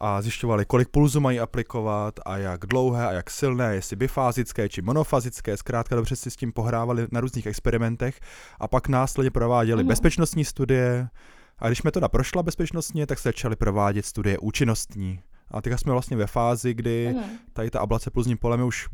a 0.00 0.22
zjišťovali, 0.22 0.64
kolik 0.64 0.88
pulzu 0.88 1.20
mají 1.20 1.40
aplikovat 1.40 2.20
a 2.26 2.36
jak 2.36 2.60
dlouhé 2.66 3.06
a 3.06 3.12
jak 3.12 3.30
silné, 3.30 3.74
jestli 3.74 3.96
bifázické 3.96 4.68
či 4.68 4.82
monofazické, 4.82 5.56
zkrátka 5.56 5.96
dobře 5.96 6.16
si 6.16 6.30
s 6.30 6.36
tím 6.36 6.52
pohrávali 6.52 7.06
na 7.12 7.20
různých 7.20 7.46
experimentech 7.46 8.20
a 8.60 8.68
pak 8.68 8.88
následně 8.88 9.30
prováděli 9.30 9.82
Mhm. 9.82 9.88
bezpečnostní 9.88 10.44
studie 10.44 11.08
a 11.58 11.68
když 11.68 11.82
metoda 11.82 12.08
prošla 12.08 12.42
bezpečnostně, 12.42 13.06
tak 13.06 13.18
se 13.18 13.28
začaly 13.28 13.56
provádět 13.56 14.06
studie 14.06 14.38
účinnostní. 14.38 15.20
A 15.48 15.62
teďka 15.62 15.78
jsme 15.78 15.92
vlastně 15.92 16.16
ve 16.16 16.26
fázi, 16.26 16.74
kdy 16.74 17.14
Mhm. 17.16 17.24
tady 17.52 17.70
ta 17.70 17.80
ablace 17.80 18.10
pluzním 18.10 18.38
polem 18.38 18.60
je 18.60 18.66
už 18.66 18.88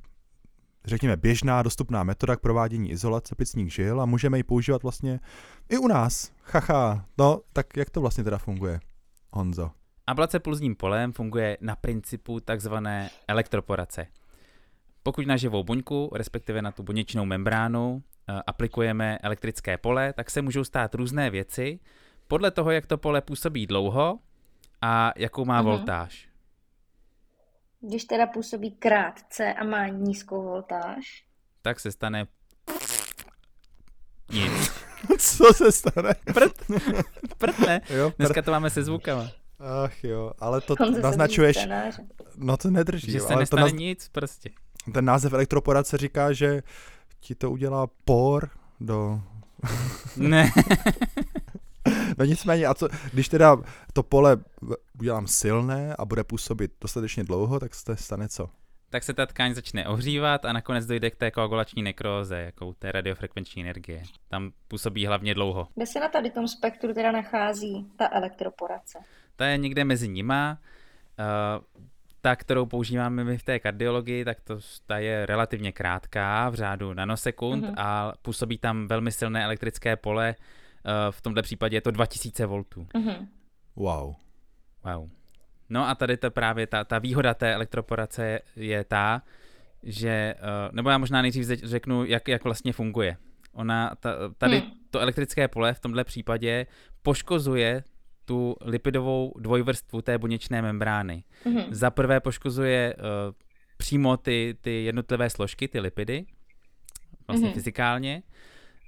řekněme, 0.85 1.17
běžná, 1.17 1.63
dostupná 1.63 2.05
metoda 2.05 2.37
k 2.37 2.41
provádění 2.41 2.91
izolace 2.91 3.35
plicních 3.35 3.75
žil 3.75 4.01
a 4.01 4.07
můžeme 4.07 4.37
ji 4.39 4.43
používat 4.43 4.83
vlastně 4.83 5.21
i 5.69 5.79
u 5.79 5.89
nás. 5.89 6.33
Haha, 6.45 7.05
no, 7.19 7.41
tak 7.53 7.77
jak 7.77 7.91
to 7.91 8.01
vlastně 8.01 8.25
teda 8.25 8.39
funguje, 8.39 8.81
Honzo? 9.33 9.71
Ablace 10.07 10.39
pulzním 10.39 10.77
polem 10.77 11.13
funguje 11.13 11.59
na 11.61 11.77
principu 11.77 12.41
takzvané 12.41 13.11
elektroporace. 13.29 14.07
Pokud 15.03 15.27
na 15.27 15.37
živou 15.37 15.65
buňku, 15.65 16.11
respektive 16.15 16.63
na 16.63 16.73
tu 16.73 16.83
buněčnou 16.83 17.25
membránu, 17.25 18.03
eh, 18.29 18.43
aplikujeme 18.47 19.19
elektrické 19.19 19.79
pole, 19.79 20.13
tak 20.13 20.31
se 20.31 20.43
můžou 20.43 20.65
stát 20.65 20.95
různé 20.95 21.31
věci 21.31 21.79
podle 22.31 22.51
toho, 22.51 22.71
jak 22.71 22.87
to 22.87 22.99
pole 22.99 23.21
působí 23.21 23.67
dlouho 23.67 24.19
a 24.83 25.13
jakou 25.17 25.45
má 25.45 25.57
Mhm. 25.57 25.65
voltáž. 25.65 26.29
Když 27.81 28.05
teda 28.05 28.27
působí 28.27 28.71
krátce 28.71 29.55
a 29.55 29.65
má 29.65 29.87
nízkou 29.89 30.43
voltáž, 30.43 31.25
Tak 31.63 31.81
se 31.81 31.93
stane 31.93 32.27
nic. 34.33 34.71
Co 35.19 35.53
se 35.55 35.73
stane? 35.73 36.15
Prd, 36.35 36.53
prd 37.39 37.59
ne. 37.59 37.81
Jo, 37.91 38.13
Dneska 38.19 38.43
to 38.43 38.51
máme 38.51 38.71
se 38.71 38.83
zvukama. 38.83 39.29
Ach 39.85 40.05
jo, 40.05 40.33
ale 40.39 40.61
to 40.61 40.75
naznačuješ, 41.03 41.59
no 42.37 42.57
to 42.57 42.71
nedrží. 42.71 43.13
Že 43.13 43.21
se 43.21 43.27
ale 43.35 43.43
nestane 43.43 43.63
to 43.63 43.67
naz... 43.67 43.73
nic 43.73 44.09
prostě. 44.09 44.51
Ten 44.95 45.05
název 45.05 45.33
elektroporace 45.33 45.99
říká, 45.99 46.33
že 46.33 46.63
ti 47.21 47.35
to 47.35 47.51
udělá 47.51 47.87
por 48.05 48.51
do... 48.81 49.21
ne. 50.17 50.51
no 52.21 52.27
nicméně, 52.27 52.67
a 52.67 52.75
co, 52.75 52.89
když 53.13 53.29
teda 53.29 53.57
to 53.93 54.03
pole 54.03 54.37
udělám 55.01 55.27
silné 55.27 55.95
a 55.99 56.05
bude 56.05 56.25
působit 56.25 56.71
dostatečně 56.81 57.25
dlouho, 57.25 57.61
tak 57.61 57.75
se 57.75 57.97
stane 57.97 58.29
co? 58.29 58.51
Tak 58.91 59.05
se 59.05 59.15
ta 59.15 59.27
tkáň 59.27 59.55
začne 59.55 59.89
ohřívat 59.89 60.45
a 60.45 60.53
nakonec 60.53 60.87
dojde 60.87 61.11
k 61.11 61.17
té 61.17 61.31
koagulační 61.31 61.83
nekróze, 61.83 62.41
jako 62.41 62.73
té 62.73 62.93
radiofrekvenční 62.93 63.63
energie. 63.63 64.03
Tam 64.29 64.53
působí 64.69 65.07
hlavně 65.07 65.35
dlouho. 65.35 65.69
Kde 65.75 65.87
se 65.87 66.01
na 66.01 66.09
tady 66.09 66.31
tom 66.31 66.49
spektru 66.49 66.95
teda 66.95 67.13
nachází 67.13 67.87
ta 67.97 68.09
elektroporace? 68.13 68.99
Ta 69.37 69.47
je 69.47 69.59
někde 69.59 69.85
mezi 69.85 70.09
nima. 70.09 70.59
Uh, 71.19 71.65
ta, 72.21 72.37
kterou 72.37 72.67
používáme 72.67 73.25
my 73.25 73.39
v 73.39 73.43
té 73.43 73.59
kardiologii, 73.59 74.25
tak 74.25 74.41
to, 74.41 74.59
ta 74.87 74.99
je 74.99 75.27
relativně 75.27 75.73
krátká, 75.73 76.49
v 76.49 76.55
řádu 76.55 76.95
nanosekund 76.95 77.65
uh-huh. 77.65 77.75
a 77.77 78.13
působí 78.23 78.59
tam 78.59 78.87
velmi 78.87 79.13
silné 79.13 79.45
elektrické 79.45 79.97
pole. 79.97 80.35
Uh, 80.39 80.60
v 81.11 81.21
tomto 81.21 81.43
případě 81.43 81.77
je 81.77 81.81
to 81.81 81.91
2000 81.91 82.47
V. 82.47 82.51
Uh-huh. 82.53 83.27
Wow. 83.77 84.15
Wow. 84.85 85.11
No 85.69 85.89
a 85.89 85.95
tady 85.95 86.17
to 86.17 86.31
právě 86.31 86.67
ta, 86.67 86.85
ta 86.85 86.99
výhoda 86.99 87.35
té 87.35 87.55
elektroporace 87.55 88.41
je 88.57 88.85
ta, 88.85 89.23
že, 89.83 90.35
uh, 90.39 90.75
nebo 90.75 90.91
já 90.91 90.99
možná 90.99 91.23
nejdřív 91.23 91.47
řeknu, 91.47 92.05
jak, 92.05 92.29
jak 92.29 92.45
vlastně 92.45 92.73
funguje. 92.73 93.17
Ona, 93.53 93.95
ta, 94.01 94.15
tady 94.39 94.59
hmm. 94.59 94.71
to 94.91 95.01
elektrické 95.01 95.49
pole 95.49 95.75
v 95.75 95.81
tomto 95.81 96.05
případě 96.05 96.67
poškozuje 97.03 97.85
tu 98.25 98.57
lipidovou 98.61 99.33
dvojvrstvu 99.39 100.03
té 100.03 100.19
buněčné 100.19 100.63
membrány. 100.63 101.25
Mm-hmm. 101.45 101.67
Za 101.71 101.91
prvé 101.91 102.21
poškozuje 102.21 102.95
uh, 102.95 103.03
přímo 103.77 104.17
ty, 104.17 104.57
ty 104.61 104.85
jednotlivé 104.85 105.31
složky, 105.31 105.69
ty 105.69 105.81
lipidy, 105.81 106.27
vlastně 107.27 107.49
mm-hmm. 107.49 107.55
fyzikálně. 107.55 108.23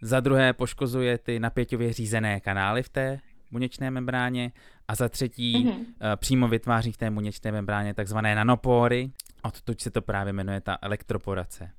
Za 0.02 0.20
druhé 0.20 0.52
poškozuje 0.52 1.18
ty 1.18 1.40
napěťově 1.40 1.92
řízené 1.92 2.40
kanály 2.40 2.82
v 2.82 2.88
té 2.88 3.20
buněčné 3.50 3.90
membráně 3.90 4.52
a 4.88 4.94
za 4.94 5.08
třetí 5.08 5.66
mm-hmm. 5.66 6.16
přímo 6.16 6.48
vytváří 6.48 6.92
v 6.92 6.96
té 6.96 7.10
buněčné 7.10 7.52
membráně 7.52 7.94
takzvané 7.94 8.34
nanopory. 8.34 9.10
Odtud 9.42 9.80
se 9.80 9.90
to 9.90 10.02
právě 10.02 10.32
jmenuje 10.32 10.60
ta 10.60 10.78
elektroporace. 10.82 11.70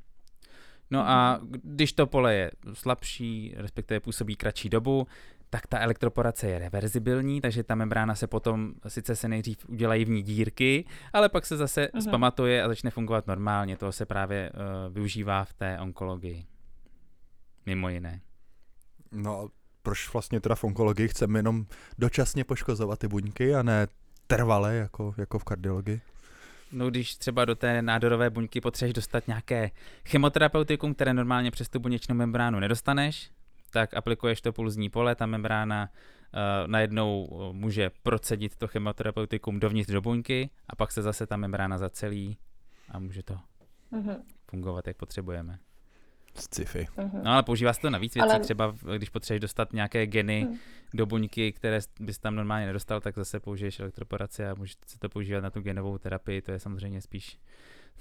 No 0.91 1.09
a 1.09 1.39
mhm. 1.41 1.51
když 1.63 1.93
to 1.93 2.07
pole 2.07 2.35
je 2.35 2.51
slabší, 2.73 3.53
respektive 3.57 3.99
působí 3.99 4.35
kratší 4.35 4.69
dobu, 4.69 5.07
tak 5.49 5.67
ta 5.67 5.79
elektroporace 5.79 6.47
je 6.47 6.59
reverzibilní, 6.59 7.41
takže 7.41 7.63
ta 7.63 7.75
membrána 7.75 8.15
se 8.15 8.27
potom, 8.27 8.73
sice 8.87 9.15
se 9.15 9.27
nejdřív 9.27 9.69
udělají 9.69 10.05
v 10.05 10.09
ní 10.09 10.23
dírky, 10.23 10.85
ale 11.13 11.29
pak 11.29 11.45
se 11.45 11.57
zase 11.57 11.85
uh-huh. 11.85 12.01
zpamatuje 12.01 12.63
a 12.63 12.67
začne 12.67 12.89
fungovat 12.89 13.27
normálně. 13.27 13.77
To 13.77 13.91
se 13.91 14.05
právě 14.05 14.51
uh, 14.53 14.93
využívá 14.93 15.45
v 15.45 15.53
té 15.53 15.79
onkologii. 15.79 16.45
Mimo 17.65 17.89
jiné. 17.89 18.21
No 19.11 19.49
proč 19.83 20.13
vlastně 20.13 20.41
teda 20.41 20.55
v 20.55 20.63
onkologii 20.63 21.07
chceme 21.07 21.39
jenom 21.39 21.65
dočasně 21.97 22.43
poškozovat 22.43 22.99
ty 22.99 23.07
buňky 23.07 23.55
a 23.55 23.63
ne 23.63 23.87
trvale, 24.27 24.75
jako, 24.75 25.13
jako 25.17 25.39
v 25.39 25.43
kardiologii? 25.43 26.01
No 26.71 26.89
když 26.89 27.15
třeba 27.15 27.45
do 27.45 27.55
té 27.55 27.81
nádorové 27.81 28.29
buňky 28.29 28.61
potřebuješ 28.61 28.93
dostat 28.93 29.27
nějaké 29.27 29.71
chemoterapeutikum, 30.05 30.93
které 30.93 31.13
normálně 31.13 31.51
přes 31.51 31.69
tu 31.69 31.79
buněčnou 31.79 32.15
membránu 32.15 32.59
nedostaneš, 32.59 33.31
tak 33.71 33.93
aplikuješ 33.93 34.41
to 34.41 34.53
pulzní 34.53 34.89
pole, 34.89 35.15
ta 35.15 35.25
membrána 35.25 35.89
uh, 35.89 36.39
najednou 36.67 37.25
uh, 37.25 37.53
může 37.53 37.91
procedit 38.03 38.55
to 38.55 38.67
chemoterapeutikum 38.67 39.59
dovnitř 39.59 39.91
do 39.91 40.01
buňky 40.01 40.49
a 40.67 40.75
pak 40.75 40.91
se 40.91 41.01
zase 41.01 41.27
ta 41.27 41.37
membrána 41.37 41.77
zacelí 41.77 42.37
a 42.89 42.99
může 42.99 43.23
to 43.23 43.37
uh-huh. 43.91 44.21
fungovat, 44.49 44.87
jak 44.87 44.97
potřebujeme. 44.97 45.59
Sci-fi. 46.35 46.87
Uh-huh. 46.97 47.23
No 47.23 47.31
ale 47.31 47.43
používá 47.43 47.73
se 47.73 47.81
to 47.81 47.89
na 47.89 47.97
víc 47.97 48.15
věcí, 48.15 48.29
ale... 48.29 48.39
třeba 48.39 48.75
když 48.97 49.09
potřebuješ 49.09 49.41
dostat 49.41 49.73
nějaké 49.73 50.07
geny 50.07 50.47
uh-huh. 50.49 50.57
do 50.93 51.05
buňky, 51.05 51.51
které 51.51 51.79
bys 51.99 52.17
tam 52.17 52.35
normálně 52.35 52.65
nedostal, 52.65 53.01
tak 53.01 53.15
zase 53.15 53.39
použiješ 53.39 53.79
elektroporaci 53.79 54.45
a 54.45 54.55
můžeš 54.55 54.75
se 54.87 54.99
to 54.99 55.09
používat 55.09 55.41
na 55.41 55.49
tu 55.49 55.61
genovou 55.61 55.97
terapii, 55.97 56.41
to 56.41 56.51
je 56.51 56.59
samozřejmě 56.59 57.01
spíš 57.01 57.39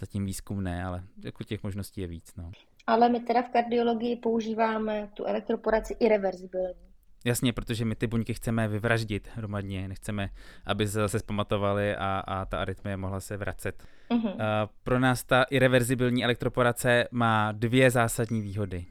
zatím 0.01 0.27
výzkumné, 0.27 0.85
ale 0.85 1.05
jako 1.25 1.45
těch 1.45 1.63
možností 1.63 2.01
je 2.01 2.07
víc. 2.07 2.35
No. 2.37 2.51
Ale 2.87 3.09
my 3.09 3.21
teda 3.21 3.43
v 3.43 3.49
kardiologii 3.49 4.17
používáme 4.17 5.11
tu 5.15 5.25
elektroporaci 5.25 5.97
irreverzibilní. 6.01 6.92
Jasně, 7.25 7.53
protože 7.53 7.85
my 7.85 7.95
ty 7.95 8.07
buňky 8.07 8.35
chceme 8.35 8.69
vyvraždit 8.69 9.29
hromadně, 9.35 9.89
nechceme, 9.89 10.31
aby 10.67 10.89
se 10.89 11.01
zase 11.01 11.19
zpamatovali 11.19 11.97
a, 11.97 12.23
a 12.27 12.45
ta 12.45 12.59
arytmie 12.59 12.97
mohla 12.97 13.21
se 13.21 13.37
vracet. 13.37 13.85
Uh-huh. 14.11 14.35
Uh, 14.35 14.41
pro 14.85 14.99
nás 15.01 15.25
ta 15.25 15.43
irreverzibilní 15.43 16.25
elektroporace 16.25 17.09
má 17.11 17.53
dvě 17.53 17.91
zásadní 17.91 18.41
výhody. 18.41 18.85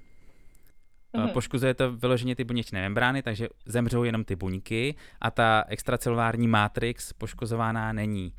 Uh, 1.11 1.27
poškozuje 1.27 1.73
to 1.73 1.91
vyloženě 1.91 2.35
ty 2.35 2.43
buněčné 2.43 2.81
membrány, 2.81 3.23
takže 3.23 3.47
zemřou 3.65 4.03
jenom 4.03 4.23
ty 4.23 4.35
buňky 4.35 4.95
a 5.21 5.31
ta 5.31 5.63
extracelulární 5.67 6.47
matrix 6.47 7.13
poškozována 7.13 7.93
není. 7.93 8.33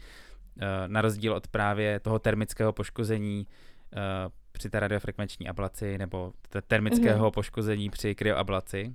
Uh, 0.57 0.63
na 0.87 1.03
rozdíl 1.03 1.33
od 1.35 1.49
právě 1.49 2.01
toho 2.01 2.19
termického 2.19 2.73
poškození 2.73 3.47
uh, 3.47 3.99
při 4.53 4.71
té 4.71 4.81
radiofrekvenční 4.81 5.49
ablaci 5.49 5.99
nebo 5.99 6.33
termického 6.67 7.29
mm-hmm. 7.29 7.35
poškození 7.35 7.91
při 7.91 8.15
kryoablaci. 8.15 8.95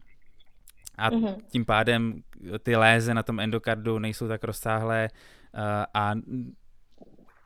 A 0.97 1.11
mm-hmm. 1.11 1.35
tím 1.49 1.65
pádem 1.65 2.21
ty 2.63 2.75
léze 2.75 3.13
na 3.13 3.23
tom 3.23 3.39
endokardu 3.39 3.99
nejsou 3.99 4.27
tak 4.27 4.43
rozsáhlé 4.43 5.09
uh, 5.53 5.61
a 5.93 6.13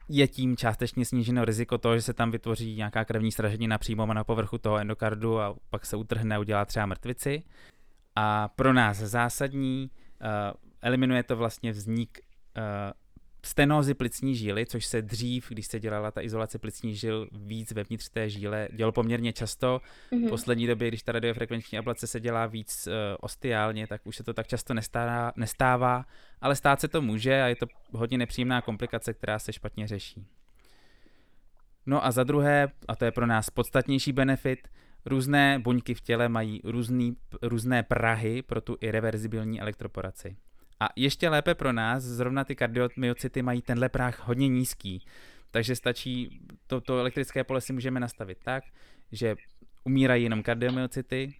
je 0.09 0.27
tím 0.27 0.57
částečně 0.57 1.05
sníženo 1.05 1.45
riziko 1.45 1.77
toho, 1.77 1.95
že 1.95 2.01
se 2.01 2.13
tam 2.13 2.31
vytvoří 2.31 2.75
nějaká 2.75 3.05
krevní 3.05 3.31
sraženina 3.31 3.77
přímo 3.77 4.13
na 4.13 4.23
povrchu 4.23 4.57
toho 4.57 4.77
endokardu 4.77 5.39
a 5.39 5.55
pak 5.69 5.85
se 5.85 5.95
utrhne 5.95 6.35
a 6.35 6.39
udělá 6.39 6.65
třeba 6.65 6.85
mrtvici. 6.85 7.43
A 8.15 8.47
pro 8.47 8.73
nás 8.73 8.97
zásadní, 8.97 9.89
uh, 10.21 10.27
eliminuje 10.81 11.23
to 11.23 11.35
vlastně 11.35 11.71
vznik 11.71 12.19
stenózy 13.43 13.93
plicní 13.93 14.35
žíly, 14.35 14.65
což 14.65 14.85
se 14.85 15.01
dřív, 15.01 15.49
když 15.49 15.67
se 15.67 15.79
dělala 15.79 16.11
ta 16.11 16.21
izolace 16.21 16.59
plicní 16.59 16.95
žil 16.95 17.27
víc 17.31 17.71
vevnitř 17.71 18.09
té 18.09 18.29
žíle, 18.29 18.67
dělo 18.73 18.91
poměrně 18.91 19.33
často. 19.33 19.81
Mm-hmm. 20.11 20.27
V 20.27 20.29
poslední 20.29 20.67
době, 20.67 20.87
když 20.87 21.03
ta 21.03 21.11
radiofrekvenční 21.11 21.77
ablace 21.77 22.07
se 22.07 22.19
dělá 22.19 22.45
víc 22.45 22.87
uh, 22.87 22.93
ostiálně, 23.19 23.87
tak 23.87 24.01
už 24.03 24.15
se 24.15 24.23
to 24.23 24.33
tak 24.33 24.47
často 24.47 24.73
nestává, 24.73 25.31
nestává, 25.35 26.05
ale 26.41 26.55
stát 26.55 26.81
se 26.81 26.87
to 26.87 27.01
může 27.01 27.41
a 27.41 27.47
je 27.47 27.55
to 27.55 27.65
hodně 27.91 28.17
nepříjemná 28.17 28.61
komplikace, 28.61 29.13
která 29.13 29.39
se 29.39 29.53
špatně 29.53 29.87
řeší. 29.87 30.25
No 31.85 32.05
a 32.05 32.11
za 32.11 32.23
druhé, 32.23 32.67
a 32.87 32.95
to 32.95 33.05
je 33.05 33.11
pro 33.11 33.25
nás 33.25 33.49
podstatnější 33.49 34.11
benefit, 34.11 34.67
různé 35.05 35.59
buňky 35.59 35.93
v 35.93 36.01
těle 36.01 36.29
mají 36.29 36.61
různý, 36.63 37.17
různé 37.41 37.83
prahy 37.83 38.41
pro 38.41 38.61
tu 38.61 38.77
irreverzibilní 38.81 39.61
elektroporaci. 39.61 40.35
A 40.81 40.89
ještě 40.95 41.29
lépe 41.29 41.55
pro 41.55 41.73
nás, 41.73 42.03
zrovna 42.03 42.43
ty 42.43 42.55
kardiomyocyty 42.55 43.41
mají 43.41 43.61
tenhle 43.61 43.89
práh 43.89 44.27
hodně 44.27 44.47
nízký, 44.47 45.05
takže 45.51 45.75
stačí, 45.75 46.39
to, 46.67 46.81
to 46.81 46.99
elektrické 46.99 47.43
pole 47.43 47.61
si 47.61 47.73
můžeme 47.73 47.99
nastavit 47.99 48.37
tak, 48.43 48.63
že 49.11 49.35
umírají 49.83 50.23
jenom 50.23 50.43
kardiomyocyty, 50.43 51.33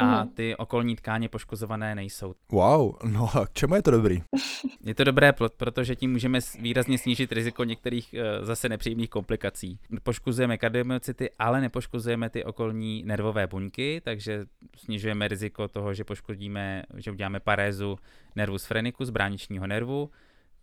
a 0.00 0.24
mhm. 0.24 0.28
ty 0.28 0.56
okolní 0.56 0.96
tkáně 0.96 1.28
poškozované 1.28 1.94
nejsou. 1.94 2.34
Wow, 2.52 2.94
no 3.04 3.28
a 3.36 3.46
k 3.46 3.52
čemu 3.52 3.74
je 3.74 3.82
to 3.82 3.90
dobrý? 3.90 4.22
Je 4.84 4.94
to 4.94 5.04
dobré, 5.04 5.32
protože 5.56 5.96
tím 5.96 6.12
můžeme 6.12 6.38
výrazně 6.58 6.98
snížit 6.98 7.32
riziko 7.32 7.64
některých 7.64 8.14
eh, 8.14 8.44
zase 8.44 8.68
nepříjemných 8.68 9.10
komplikací. 9.10 9.78
Poškozujeme 10.02 10.58
kardiomyocyty, 10.58 11.30
ale 11.38 11.60
nepoškozujeme 11.60 12.30
ty 12.30 12.44
okolní 12.44 13.02
nervové 13.06 13.46
buňky, 13.46 14.00
takže 14.04 14.44
snižujeme 14.76 15.28
riziko 15.28 15.68
toho, 15.68 15.94
že 15.94 16.04
poškodíme, 16.04 16.82
že 16.96 17.10
uděláme 17.10 17.40
parézu 17.40 17.98
nervus 18.36 18.66
phrenicus, 18.66 19.10
bráničního 19.10 19.66
nervu. 19.66 20.10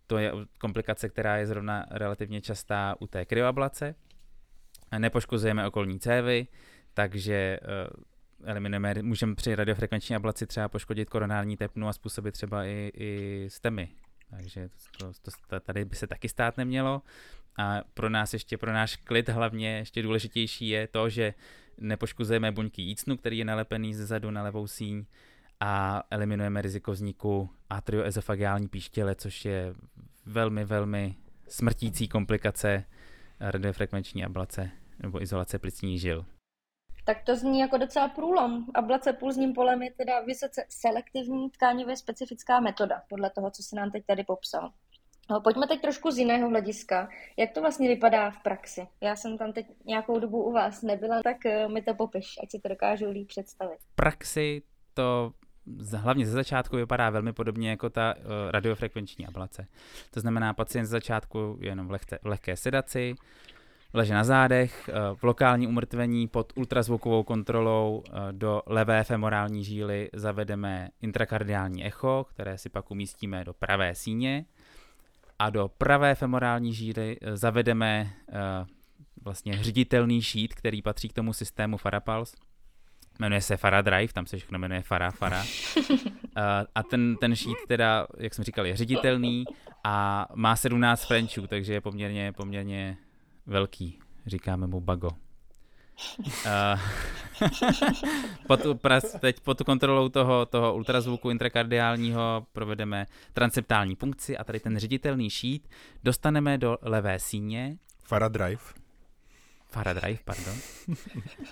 To 0.06 0.18
je 0.18 0.32
komplikace, 0.60 1.08
která 1.08 1.36
je 1.36 1.46
zrovna 1.46 1.86
relativně 1.90 2.40
častá 2.40 2.94
u 3.00 3.06
té 3.06 3.24
kryoablace. 3.24 3.94
Nepoškozujeme 4.98 5.66
okolní 5.66 6.00
cévy, 6.00 6.46
takže 6.94 7.34
eh, 7.34 7.88
eliminujeme, 8.44 8.94
můžeme 9.02 9.34
při 9.34 9.54
radiofrekvenční 9.54 10.16
ablaci 10.16 10.46
třeba 10.46 10.68
poškodit 10.68 11.10
koronární 11.10 11.56
tepnu 11.56 11.88
a 11.88 11.92
způsobit 11.92 12.34
třeba 12.34 12.64
i, 12.64 12.90
i 12.94 13.44
stemy. 13.48 13.88
Takže 14.30 14.68
to, 14.98 15.12
to, 15.22 15.30
to, 15.48 15.60
tady 15.60 15.84
by 15.84 15.96
se 15.96 16.06
taky 16.06 16.28
stát 16.28 16.56
nemělo. 16.56 17.02
A 17.58 17.80
pro 17.94 18.08
nás 18.08 18.32
ještě, 18.32 18.58
pro 18.58 18.72
náš 18.72 18.96
klid 18.96 19.28
hlavně 19.28 19.76
ještě 19.76 20.02
důležitější 20.02 20.68
je 20.68 20.88
to, 20.88 21.08
že 21.08 21.34
nepoškozujeme 21.78 22.52
buňky 22.52 22.82
jícnu, 22.82 23.16
který 23.16 23.38
je 23.38 23.44
nalepený 23.44 23.94
ze 23.94 24.06
zadu 24.06 24.30
na 24.30 24.42
levou 24.42 24.66
síň 24.66 25.04
a 25.60 26.02
eliminujeme 26.10 26.62
riziko 26.62 26.92
vzniku 26.92 27.50
atrioezofagiální 27.70 28.68
píštěle, 28.68 29.14
což 29.14 29.44
je 29.44 29.74
velmi, 30.26 30.64
velmi 30.64 31.16
smrtící 31.48 32.08
komplikace 32.08 32.84
radiofrekvenční 33.40 34.24
ablace 34.24 34.70
nebo 34.98 35.22
izolace 35.22 35.58
plicní 35.58 35.98
žil. 35.98 36.24
Tak 37.08 37.22
to 37.24 37.36
zní 37.36 37.60
jako 37.60 37.78
docela 37.78 38.08
průlom. 38.08 38.64
Ablace 38.74 39.12
pulzním 39.12 39.52
polem 39.52 39.82
je 39.82 39.90
teda 39.90 40.20
vysoce 40.20 40.64
selektivní 40.68 41.50
tkánivě 41.50 41.96
specifická 41.96 42.60
metoda, 42.60 43.02
podle 43.08 43.30
toho, 43.30 43.50
co 43.50 43.62
se 43.62 43.76
nám 43.76 43.90
teď 43.90 44.06
tady 44.06 44.24
popsal. 44.24 44.72
No, 45.30 45.40
pojďme 45.40 45.66
teď 45.66 45.80
trošku 45.80 46.10
z 46.10 46.18
jiného 46.18 46.48
hlediska. 46.48 47.08
Jak 47.36 47.52
to 47.52 47.60
vlastně 47.60 47.88
vypadá 47.88 48.30
v 48.30 48.42
praxi? 48.42 48.88
Já 49.00 49.16
jsem 49.16 49.38
tam 49.38 49.52
teď 49.52 49.66
nějakou 49.84 50.18
dobu 50.18 50.42
u 50.42 50.52
vás 50.52 50.82
nebyla, 50.82 51.22
tak 51.22 51.46
eh, 51.46 51.68
mi 51.68 51.82
to 51.82 51.94
popiš, 51.94 52.38
ať 52.42 52.50
si 52.50 52.60
to 52.60 52.68
dokážu 52.68 53.10
líp 53.10 53.28
představit. 53.28 53.78
V 53.78 53.94
praxi 53.94 54.62
to 54.94 55.32
hlavně 55.96 56.26
ze 56.26 56.32
začátku 56.32 56.76
vypadá 56.76 57.10
velmi 57.10 57.32
podobně 57.32 57.70
jako 57.70 57.90
ta 57.90 58.14
uh, 58.16 58.22
radiofrekvenční 58.50 59.26
ablace. 59.26 59.66
To 60.10 60.20
znamená, 60.20 60.54
pacient 60.54 60.86
ze 60.86 60.90
začátku 60.90 61.58
je 61.60 61.68
jenom 61.68 61.88
v, 61.88 61.90
lehce, 61.90 62.18
v 62.22 62.26
lehké 62.26 62.56
sedaci, 62.56 63.14
leže 63.94 64.14
na 64.14 64.24
zádech, 64.24 64.90
uh, 64.92 65.18
v 65.18 65.22
lokální 65.22 65.66
umrtvení 65.66 66.28
pod 66.28 66.52
ultrazvukovou 66.56 67.22
kontrolou 67.22 68.02
uh, 68.08 68.14
do 68.32 68.62
levé 68.66 69.04
femorální 69.04 69.64
žíly 69.64 70.10
zavedeme 70.12 70.88
intrakardiální 71.02 71.84
echo, 71.84 72.26
které 72.30 72.58
si 72.58 72.68
pak 72.68 72.90
umístíme 72.90 73.44
do 73.44 73.52
pravé 73.52 73.94
síně 73.94 74.44
a 75.38 75.50
do 75.50 75.70
pravé 75.78 76.14
femorální 76.14 76.74
žíly 76.74 77.16
zavedeme 77.34 78.10
vlastně 79.22 79.62
ředitelný 79.62 80.22
šít, 80.22 80.54
který 80.54 80.82
patří 80.82 81.08
k 81.08 81.12
tomu 81.12 81.32
systému 81.32 81.76
Farapulse 81.76 82.36
jmenuje 83.18 83.40
se 83.40 83.56
Fara 83.56 83.82
Drive, 83.82 84.12
tam 84.12 84.26
se 84.26 84.36
všechno 84.36 84.58
jmenuje 84.58 84.82
Fara, 84.82 85.10
Fara. 85.10 85.44
a 86.74 86.82
ten, 86.82 87.16
ten 87.16 87.36
sheet 87.36 87.58
teda, 87.68 88.06
jak 88.18 88.34
jsem 88.34 88.44
říkal, 88.44 88.66
je 88.66 88.76
ředitelný 88.76 89.44
a 89.84 90.26
má 90.34 90.56
17 90.56 91.06
Frenchů, 91.06 91.46
takže 91.46 91.72
je 91.72 91.80
poměrně, 91.80 92.32
poměrně 92.32 92.96
velký. 93.48 93.98
Říkáme 94.26 94.66
mu 94.66 94.80
Bago. 94.80 95.10
Pod, 98.46 98.60
teď 99.20 99.40
pod 99.40 99.62
kontrolou 99.62 100.08
toho, 100.08 100.46
toho 100.46 100.74
ultrazvuku 100.74 101.30
intrakardiálního 101.30 102.46
provedeme 102.52 103.06
transeptální 103.32 103.96
punkci 103.96 104.38
a 104.38 104.44
tady 104.44 104.60
ten 104.60 104.78
ředitelný 104.78 105.30
šít 105.30 105.68
dostaneme 106.02 106.58
do 106.58 106.78
levé 106.82 107.18
síně. 107.18 107.76
Fara 108.04 108.28
Drive. 108.28 108.62
Faradrive, 109.70 110.18
pardon. 110.24 110.58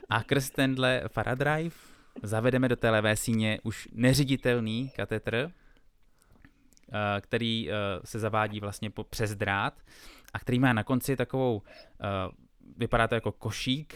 A 0.08 0.22
krz 0.22 0.50
tenhle 0.50 1.02
Faradrive 1.08 1.76
zavedeme 2.22 2.68
do 2.68 2.76
té 2.76 2.90
levé 2.90 3.16
síně 3.16 3.58
už 3.62 3.88
neředitelný 3.92 4.90
katetr, 4.96 5.50
který 7.20 7.70
se 8.04 8.18
zavádí 8.18 8.60
vlastně 8.60 8.90
po, 8.90 9.04
přes 9.04 9.34
drát 9.34 9.74
a 10.36 10.38
který 10.38 10.58
má 10.58 10.72
na 10.72 10.84
konci 10.84 11.16
takovou, 11.16 11.62
eh, 12.00 12.06
vypadá 12.76 13.08
to 13.08 13.14
jako 13.14 13.32
košík, 13.32 13.94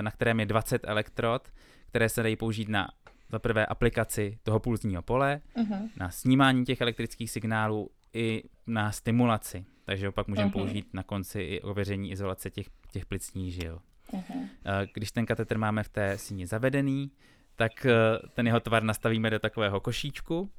na 0.00 0.10
kterém 0.10 0.40
je 0.40 0.46
20 0.46 0.84
elektrod, 0.84 1.48
které 1.86 2.08
se 2.08 2.22
dají 2.22 2.36
použít 2.36 2.68
na 2.68 2.88
za 3.28 3.38
prvé 3.38 3.66
aplikaci 3.66 4.38
toho 4.42 4.60
pulzního 4.60 5.02
pole, 5.02 5.40
uh-huh. 5.56 5.88
na 5.96 6.10
snímání 6.10 6.64
těch 6.64 6.80
elektrických 6.80 7.30
signálů 7.30 7.90
i 8.12 8.42
na 8.66 8.92
stimulaci. 8.92 9.64
Takže 9.84 10.08
opak 10.08 10.28
můžeme 10.28 10.48
uh-huh. 10.48 10.52
použít 10.52 10.94
na 10.94 11.02
konci 11.02 11.40
i 11.40 11.60
ověření 11.60 12.10
izolace 12.10 12.50
těch, 12.50 12.66
těch 12.92 13.06
plicních 13.06 13.54
žil. 13.54 13.80
Uh-huh. 14.12 14.48
Když 14.94 15.12
ten 15.12 15.26
katetr 15.26 15.58
máme 15.58 15.82
v 15.82 15.88
té 15.88 16.18
síni 16.18 16.46
zavedený, 16.46 17.10
tak 17.56 17.86
eh, 17.86 17.92
ten 18.34 18.46
jeho 18.46 18.60
tvar 18.60 18.82
nastavíme 18.82 19.30
do 19.30 19.38
takového 19.38 19.80
košíčku, 19.80 20.50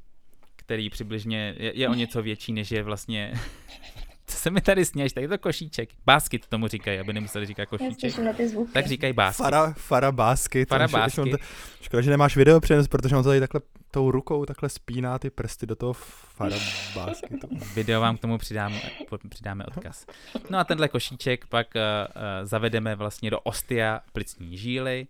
který 0.56 0.89
přibližně 0.89 1.56
je, 1.58 1.78
je 1.80 1.89
o 1.89 1.94
něco 1.94 2.22
větší, 2.22 2.54
než 2.54 2.72
je 2.72 2.84
vlastně 2.84 3.34
co 4.34 4.39
se 4.39 4.50
mi 4.50 4.62
tady 4.62 4.86
sněš, 4.86 5.13
tak 5.13 5.22
je 5.22 5.28
to 5.28 5.38
košíček. 5.38 5.89
Báskyt 6.06 6.48
tomu 6.48 6.67
říkají, 6.67 7.00
aby 7.00 7.13
nemuseli 7.13 7.46
říkat 7.46 7.65
košíček. 7.65 8.17
Na 8.17 8.34
ty 8.34 8.50
zvuky. 8.50 8.72
Tak 8.72 8.88
říkají 8.88 9.13
báskyt. 9.13 9.43
Fara, 9.43 9.74
fara 9.78 10.12
báskyt. 10.12 10.69
Fara 10.69 10.88
báskyt. 10.88 11.36
Škoda, 11.82 12.02
že 12.02 12.12
nemáš 12.12 12.38
video 12.38 12.60
přenes, 12.60 12.88
protože 12.88 13.15
on 13.15 13.24
to 13.24 13.30
tady 13.30 13.39
takhle 13.39 13.62
tou 13.91 14.12
rukou 14.12 14.46
takhle 14.46 14.69
spíná 14.69 15.19
ty 15.19 15.30
prsty 15.30 15.65
do 15.65 15.76
toho 15.76 15.93
fara 15.93 16.56
báskytu. 16.96 17.48
Video 17.76 18.02
vám 18.02 18.17
k 18.17 18.22
tomu 18.22 18.38
přidáme, 18.38 18.82
přidáme 19.30 19.65
odkaz. 19.65 20.06
No 20.50 20.58
a 20.58 20.63
tenhle 20.63 20.88
košíček 20.88 21.48
pak 21.48 21.67
uh, 21.76 21.82
uh, 21.82 22.22
zavedeme 22.48 22.96
vlastně 22.96 23.32
do 23.32 23.39
ostia 23.39 24.02
plicní 24.13 24.58
žíly, 24.58 25.08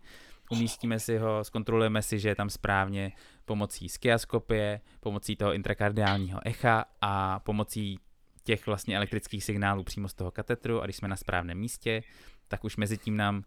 umístíme 0.49 0.99
si 0.99 1.17
ho, 1.17 1.43
zkontrolujeme 1.43 2.01
si, 2.01 2.19
že 2.19 2.29
je 2.29 2.35
tam 2.35 2.49
správně 2.49 3.11
pomocí 3.45 3.89
skiaskopie, 3.89 4.81
pomocí 4.99 5.35
toho 5.35 5.53
intrakardiálního 5.53 6.39
echa 6.45 6.85
a 7.01 7.39
pomocí 7.39 7.99
těch 8.43 8.65
vlastně 8.65 8.95
elektrických 8.95 9.43
signálů 9.43 9.83
přímo 9.83 10.07
z 10.07 10.13
toho 10.13 10.31
katetru 10.31 10.81
a 10.81 10.85
když 10.85 10.95
jsme 10.95 11.07
na 11.07 11.15
správném 11.15 11.57
místě, 11.57 12.03
tak 12.47 12.63
už 12.63 12.77
mezi 12.77 12.97
tím 12.97 13.17
nám 13.17 13.37
uh, 13.37 13.43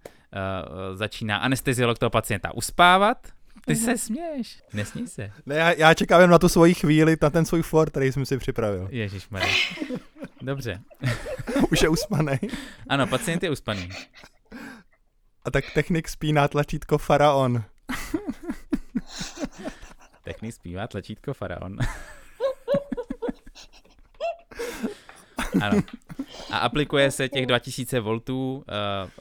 začíná 0.97 1.37
anesteziolog 1.37 1.99
toho 1.99 2.11
pacienta 2.11 2.55
uspávat. 2.55 3.19
Ty 3.67 3.73
mm-hmm. 3.73 3.85
se 3.85 3.99
směš, 3.99 4.63
nesmí 4.73 5.07
se. 5.07 5.33
Ne, 5.47 5.55
já, 5.55 5.73
já 5.73 5.95
čekám 5.95 6.21
jen 6.21 6.31
na 6.31 6.39
tu 6.39 6.49
svoji 6.49 6.75
chvíli, 6.75 7.17
na 7.23 7.31
ten 7.31 7.45
svůj 7.45 7.63
for, 7.63 7.91
který 7.91 8.13
jsem 8.13 8.27
si 8.27 8.39
připravil. 8.39 8.89
Ježíš 8.91 9.29
Dobře. 10.41 10.81
už 11.71 11.83
je 11.83 11.89
uspaný. 11.89 12.39
Ano, 12.89 13.07
pacient 13.07 13.43
je 13.43 13.51
uspaný. 13.51 13.89
A 15.45 15.51
tak 15.51 15.65
technik 15.75 16.09
spíná 16.09 16.49
tlačítko 16.49 16.99
faraon. 16.99 17.65
technik 20.25 20.55
zpívá 20.55 20.87
tlačítko 20.87 21.35
faraon. 21.35 21.79
Ano. 25.63 25.83
A 26.51 26.59
aplikuje 26.59 27.11
se 27.11 27.29
těch 27.29 27.47
2000 27.47 28.01
V, 28.01 28.09
uh, 28.09 28.63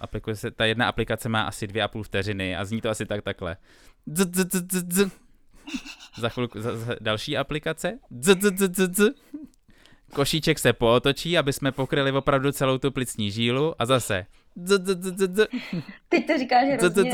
aplikuje 0.02 0.36
se, 0.36 0.52
ta 0.52 0.66
jedna 0.66 0.88
aplikace 0.88 1.30
má 1.30 1.42
asi 1.42 1.68
2,5 1.68 2.04
vteřiny 2.04 2.56
a 2.56 2.66
zní 2.66 2.82
to 2.82 2.90
asi 2.90 3.06
tak 3.06 3.22
takhle. 3.24 3.58
Z, 4.06 4.36
z, 4.36 4.52
z, 4.52 4.72
z, 4.72 4.94
z. 4.94 5.12
Za 6.18 6.30
chvilku 6.30 6.62
za, 6.62 6.78
za 6.78 6.96
další 7.02 7.38
aplikace. 7.38 8.00
Z, 8.22 8.42
z, 8.42 8.58
z, 8.58 8.76
z, 8.76 8.96
z. 8.98 9.14
Košíček 10.14 10.60
se 10.60 10.74
pootočí, 10.74 11.38
aby 11.38 11.54
jsme 11.54 11.72
pokryli 11.72 12.12
opravdu 12.12 12.52
celou 12.52 12.78
tu 12.78 12.92
plicní 12.92 13.32
žílu 13.32 13.82
a 13.82 13.86
zase. 13.86 14.26
Z, 14.56 14.86
z, 14.86 15.04
z, 15.04 15.18
z, 15.18 15.36
z. 15.36 15.48
Teď 16.10 16.28
to 16.28 16.38
říkáš 16.38 16.68
hrozně 16.68 17.12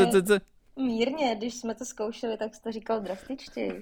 mírně, 0.75 1.35
když 1.35 1.53
jsme 1.53 1.75
to 1.75 1.85
zkoušeli, 1.85 2.37
tak 2.37 2.55
jsi 2.55 2.61
to 2.61 2.71
říkal 2.71 3.01
drastičtěji. 3.01 3.81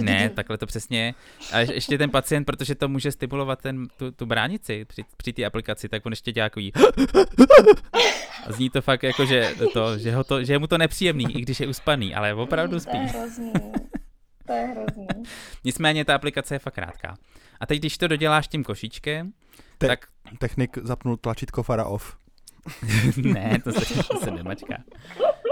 Ne, 0.00 0.30
takhle 0.30 0.58
to 0.58 0.66
přesně. 0.66 1.14
A 1.52 1.58
ještě 1.58 1.98
ten 1.98 2.10
pacient, 2.10 2.44
protože 2.44 2.74
to 2.74 2.88
může 2.88 3.12
stimulovat 3.12 3.62
ten, 3.62 3.86
tu, 3.96 4.10
tu 4.10 4.26
bránici 4.26 4.84
při, 4.84 5.04
při 5.16 5.32
té 5.32 5.44
aplikaci, 5.44 5.88
tak 5.88 6.06
on 6.06 6.12
ještě 6.12 6.32
dělá 6.32 6.48
takový 6.48 6.72
a 8.46 8.52
zní 8.52 8.70
to 8.70 8.82
fakt 8.82 9.02
jako, 9.02 9.26
že, 9.26 9.54
to, 9.72 9.98
že, 9.98 10.14
ho 10.14 10.24
to, 10.24 10.44
že 10.44 10.52
je 10.52 10.58
mu 10.58 10.66
to 10.66 10.78
nepříjemný, 10.78 11.36
i 11.36 11.40
když 11.40 11.60
je 11.60 11.66
uspaný, 11.66 12.14
ale 12.14 12.34
opravdu 12.34 12.80
spí. 12.80 12.90
To 12.92 12.98
je 12.98 13.06
hrozný. 13.06 13.52
To 14.46 14.52
je 14.52 14.66
hrozný. 14.66 15.06
Nicméně 15.64 16.04
ta 16.04 16.14
aplikace 16.14 16.54
je 16.54 16.58
fakt 16.58 16.74
krátká. 16.74 17.16
A 17.60 17.66
teď, 17.66 17.78
když 17.78 17.98
to 17.98 18.08
doděláš 18.08 18.48
tím 18.48 18.64
košíčkem, 18.64 19.32
Te- 19.78 19.86
tak... 19.86 20.06
Technik 20.38 20.78
zapnul 20.82 21.16
tlačítko 21.16 21.62
fara 21.62 21.84
off. 21.84 22.16
ne, 23.16 23.58
to 23.64 23.72
se, 23.72 24.02
to 24.02 24.20
se 24.20 24.30
nemačká 24.30 24.76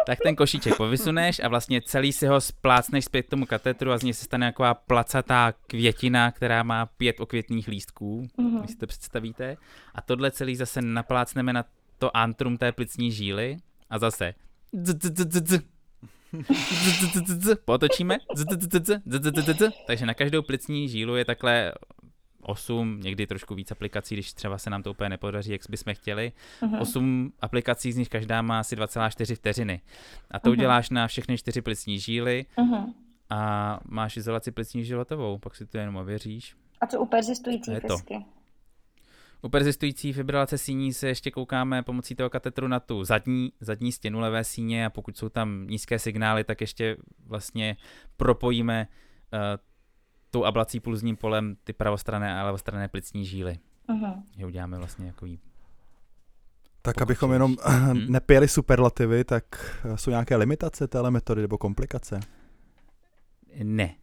tak 0.06 0.18
ten 0.22 0.36
košíček 0.36 0.76
povysuneš 0.76 1.40
a 1.40 1.48
vlastně 1.48 1.82
celý 1.82 2.12
si 2.12 2.26
ho 2.26 2.40
splácneš 2.40 3.04
zpět 3.04 3.22
k 3.22 3.30
tomu 3.30 3.46
katetru 3.46 3.92
a 3.92 3.98
z 3.98 4.02
něj 4.02 4.14
se 4.14 4.24
stane 4.24 4.52
taková 4.52 4.74
placatá 4.74 5.52
květina, 5.66 6.30
která 6.30 6.62
má 6.62 6.86
pět 6.86 7.20
okvětných 7.20 7.68
lístků, 7.68 8.28
mm-hmm. 8.38 8.58
když 8.58 8.70
si 8.70 8.76
to 8.76 8.86
představíte. 8.86 9.56
A 9.94 10.00
tohle 10.02 10.30
celý 10.30 10.56
zase 10.56 10.82
naplácneme 10.82 11.52
na 11.52 11.64
to 11.98 12.16
antrum 12.16 12.58
té 12.58 12.72
plicní 12.72 13.12
žíly 13.12 13.56
a 13.90 13.98
zase 13.98 14.34
potočíme, 17.64 18.18
takže 19.86 20.06
na 20.06 20.14
každou 20.14 20.42
plicní 20.42 20.88
žílu 20.88 21.16
je 21.16 21.24
takhle 21.24 21.72
8, 22.44 23.00
někdy 23.00 23.26
trošku 23.26 23.54
víc 23.54 23.70
aplikací, 23.70 24.14
když 24.14 24.32
třeba 24.32 24.58
se 24.58 24.70
nám 24.70 24.82
to 24.82 24.90
úplně 24.90 25.08
nepodaří, 25.08 25.52
jak 25.52 25.60
bychom 25.70 25.94
chtěli. 25.94 26.32
Uh-huh. 26.62 26.80
8 26.80 27.32
aplikací, 27.40 27.92
z 27.92 27.96
nich 27.96 28.08
každá 28.08 28.42
má 28.42 28.60
asi 28.60 28.76
2,4 28.76 29.34
vteřiny. 29.34 29.80
A 30.30 30.38
to 30.38 30.48
uh-huh. 30.48 30.52
uděláš 30.52 30.90
na 30.90 31.06
všechny 31.06 31.38
čtyři 31.38 31.62
plicní 31.62 31.98
žíly 31.98 32.46
uh-huh. 32.56 32.94
a 33.30 33.80
máš 33.84 34.16
izolaci 34.16 34.50
plicní 34.50 34.84
životovou, 34.84 35.38
pak 35.38 35.56
si 35.56 35.66
to 35.66 35.78
jenom 35.78 35.96
ověříš. 35.96 36.56
A 36.80 36.86
co 36.86 37.00
u 37.00 37.06
persistující 37.06 37.74
fisky? 37.74 38.24
U 39.44 39.48
persistující 39.48 40.12
fibrilace 40.12 40.58
síní 40.58 40.92
se 40.92 41.08
ještě 41.08 41.30
koukáme 41.30 41.82
pomocí 41.82 42.14
toho 42.14 42.30
katetru 42.30 42.68
na 42.68 42.80
tu 42.80 43.04
zadní, 43.04 43.52
zadní 43.60 43.92
stěnu 43.92 44.20
levé 44.20 44.44
síně 44.44 44.86
a 44.86 44.90
pokud 44.90 45.16
jsou 45.16 45.28
tam 45.28 45.66
nízké 45.66 45.98
signály, 45.98 46.44
tak 46.44 46.60
ještě 46.60 46.96
vlastně 47.26 47.76
propojíme 48.16 48.88
uh, 49.32 49.38
tou 50.34 50.44
ablací 50.44 50.80
pulzním 50.80 51.16
polem 51.16 51.56
ty 51.64 51.72
pravostranné 51.72 52.40
a 52.40 52.44
levostranné 52.44 52.88
plicní 52.88 53.26
žíly. 53.26 53.58
Uh-huh. 53.88 54.22
Je 54.36 54.46
uděláme 54.46 54.78
vlastně 54.78 55.06
jako 55.06 55.26
tak 56.82 57.02
abychom 57.02 57.32
jenom 57.32 57.56
hmm? 57.64 58.06
nepěli 58.08 58.48
superlativy, 58.48 59.24
tak 59.24 59.44
eh, 59.84 59.96
jsou 59.96 60.10
nějaké 60.10 60.36
limitace 60.36 60.88
téhle 60.88 61.10
metody 61.10 61.42
nebo 61.42 61.58
komplikace? 61.58 62.20
Ne. 63.62 63.94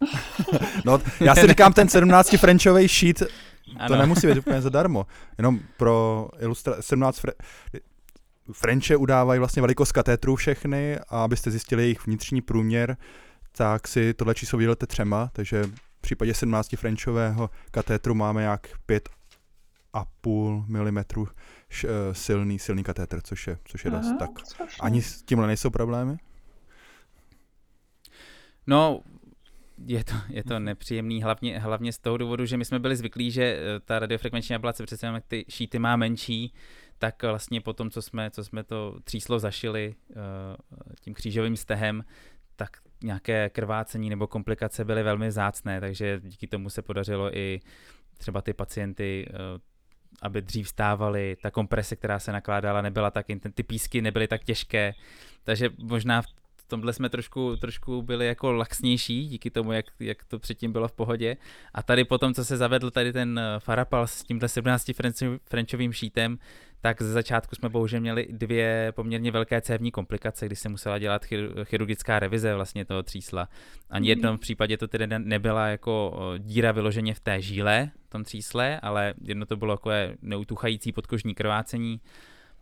no, 0.84 0.98
já 1.20 1.34
si 1.34 1.46
říkám, 1.46 1.72
ten 1.72 1.88
17 1.88 2.36
Frenchový 2.36 2.88
sheet, 2.88 3.22
ano. 3.76 3.88
to 3.88 3.96
nemusí 3.96 4.26
být 4.26 4.38
úplně 4.38 4.62
zadarmo. 4.62 5.06
Jenom 5.38 5.60
pro 5.76 6.28
ilustraci, 6.38 6.82
17 6.82 7.18
fre... 7.18 7.32
Frenče 8.52 8.96
udávají 8.96 9.38
vlastně 9.38 9.62
velikost 9.62 9.92
katétrů 9.92 10.36
všechny 10.36 10.98
a 11.08 11.24
abyste 11.24 11.50
zjistili 11.50 11.82
jejich 11.82 12.06
vnitřní 12.06 12.42
průměr, 12.42 12.96
tak 13.56 13.88
si 13.88 14.14
tohle 14.14 14.34
číslo 14.34 14.58
vydělete 14.58 14.86
třema, 14.86 15.30
takže 15.32 15.62
v 15.62 16.00
případě 16.00 16.34
17 16.34 16.76
Frenchového 16.76 17.50
katétru 17.70 18.14
máme 18.14 18.42
jak 18.42 18.68
5,5 18.88 20.64
mm 20.68 21.04
silný, 22.12 22.58
silný 22.58 22.84
katétr, 22.84 23.20
což 23.20 23.46
je, 23.46 23.58
což 23.64 23.84
je 23.84 23.90
dost. 23.90 24.06
Aha, 24.06 24.18
Tak 24.18 24.30
ani 24.80 25.02
s 25.02 25.22
tímhle 25.22 25.46
nejsou 25.46 25.70
problémy? 25.70 26.16
No, 28.66 29.00
je 29.86 30.04
to, 30.04 30.14
je 30.28 30.44
to 30.44 30.58
nepříjemný, 30.58 31.22
hlavně, 31.22 31.58
hlavně 31.58 31.92
z 31.92 31.98
toho 31.98 32.16
důvodu, 32.16 32.46
že 32.46 32.56
my 32.56 32.64
jsme 32.64 32.78
byli 32.78 32.96
zvyklí, 32.96 33.30
že 33.30 33.42
eh, 33.44 33.80
ta 33.80 33.98
radiofrekvenční 33.98 34.54
ablace, 34.54 34.84
přece 34.86 35.06
jenom 35.06 35.14
jak 35.14 35.24
ty 35.28 35.44
šíty 35.48 35.78
má 35.78 35.96
menší, 35.96 36.54
tak 36.98 37.22
vlastně 37.22 37.60
po 37.60 37.72
tom, 37.72 37.90
co 37.90 38.02
jsme, 38.02 38.30
co 38.30 38.44
jsme 38.44 38.64
to 38.64 38.96
tříslo 39.04 39.38
zašili 39.38 39.94
uh, 40.08 40.16
tím 41.00 41.14
křížovým 41.14 41.56
stehem, 41.56 42.04
tak 42.56 42.76
nějaké 43.04 43.50
krvácení 43.50 44.10
nebo 44.10 44.26
komplikace 44.26 44.84
byly 44.84 45.02
velmi 45.02 45.28
vzácné, 45.28 45.80
takže 45.80 46.20
díky 46.24 46.46
tomu 46.46 46.70
se 46.70 46.82
podařilo 46.82 47.36
i 47.36 47.60
třeba 48.18 48.42
ty 48.42 48.52
pacienty 48.52 49.28
uh, 49.30 49.60
aby 50.22 50.42
dřív 50.42 50.68
stávali, 50.68 51.36
ta 51.42 51.50
komprese, 51.50 51.96
která 51.96 52.18
se 52.18 52.32
nakládala, 52.32 52.82
nebyla 52.82 53.10
tak 53.10 53.26
ty 53.54 53.62
písky 53.62 54.02
nebyly 54.02 54.28
tak 54.28 54.44
těžké, 54.44 54.94
takže 55.44 55.70
možná 55.78 56.22
v 56.22 56.68
tomhle 56.68 56.92
jsme 56.92 57.08
trošku, 57.08 57.56
trošku 57.56 58.02
byli 58.02 58.26
jako 58.26 58.52
laxnější 58.52 59.28
díky 59.28 59.50
tomu, 59.50 59.72
jak, 59.72 59.86
jak 60.00 60.24
to 60.24 60.38
předtím 60.38 60.72
bylo 60.72 60.88
v 60.88 60.92
pohodě. 60.92 61.36
A 61.74 61.82
tady 61.82 62.04
potom, 62.04 62.34
co 62.34 62.44
se 62.44 62.56
zavedl 62.56 62.90
tady 62.90 63.12
ten 63.12 63.38
eh, 63.38 63.60
Farapal 63.60 64.06
s 64.06 64.22
tímhle 64.22 64.48
17 64.48 64.90
Frenchovým 65.44 65.92
šítem, 65.92 66.38
tak 66.84 67.02
ze 67.02 67.12
začátku 67.12 67.54
jsme 67.56 67.68
bohužel 67.68 68.00
měli 68.00 68.28
dvě 68.30 68.92
poměrně 68.96 69.30
velké 69.30 69.60
cévní 69.60 69.90
komplikace, 69.90 70.46
kdy 70.46 70.56
se 70.56 70.68
musela 70.68 70.98
dělat 70.98 71.24
chir- 71.24 71.64
chirurgická 71.64 72.18
revize 72.18 72.54
vlastně 72.54 72.84
toho 72.84 73.02
třísla. 73.02 73.48
Ani 73.90 74.08
jednom 74.08 74.38
případě 74.38 74.76
to 74.76 74.88
tedy 74.88 75.06
nebyla 75.06 75.68
jako 75.68 76.12
díra 76.38 76.72
vyloženě 76.72 77.14
v 77.14 77.20
té 77.20 77.40
žíle, 77.42 77.90
v 78.06 78.10
tom 78.10 78.24
třísle, 78.24 78.80
ale 78.80 79.14
jedno 79.22 79.46
to 79.46 79.56
bylo 79.56 79.72
jako 79.72 79.90
neutuchající 80.22 80.92
podkožní 80.92 81.34
krvácení 81.34 82.00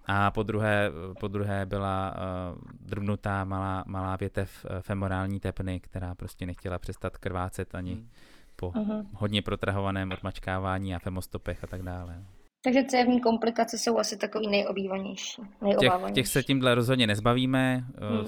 a 0.06 0.30
po 0.30 0.42
druhé, 0.42 0.90
po 1.20 1.28
druhé 1.28 1.66
byla 1.66 2.14
uh, 2.54 2.60
drobnutá 2.80 3.44
malá, 3.44 3.84
malá 3.86 4.16
větev 4.16 4.64
uh, 4.64 4.80
femorální 4.80 5.40
tepny, 5.40 5.80
která 5.80 6.14
prostě 6.14 6.46
nechtěla 6.46 6.78
přestat 6.78 7.16
krvácet 7.16 7.74
ani 7.74 7.92
Hmm. 7.92 8.08
po 8.56 8.72
Mhm. 8.76 9.06
hodně 9.14 9.42
protrahovaném 9.42 10.12
odmačkávání 10.12 10.94
a 10.94 10.98
femostopech 10.98 11.64
a 11.64 11.66
tak 11.66 11.82
dále. 11.82 12.22
Takže 12.64 12.84
cévní 12.84 13.20
komplikace 13.20 13.78
jsou 13.78 13.98
asi 13.98 14.16
takový 14.16 14.48
nejobývanější, 14.48 15.42
Těch, 15.42 15.62
nejobávanější. 15.62 16.14
těch 16.14 16.28
se 16.28 16.42
tímhle 16.42 16.74
rozhodně 16.74 17.06
nezbavíme. 17.06 17.84
Hmm. 18.00 18.20
Uh, 18.20 18.26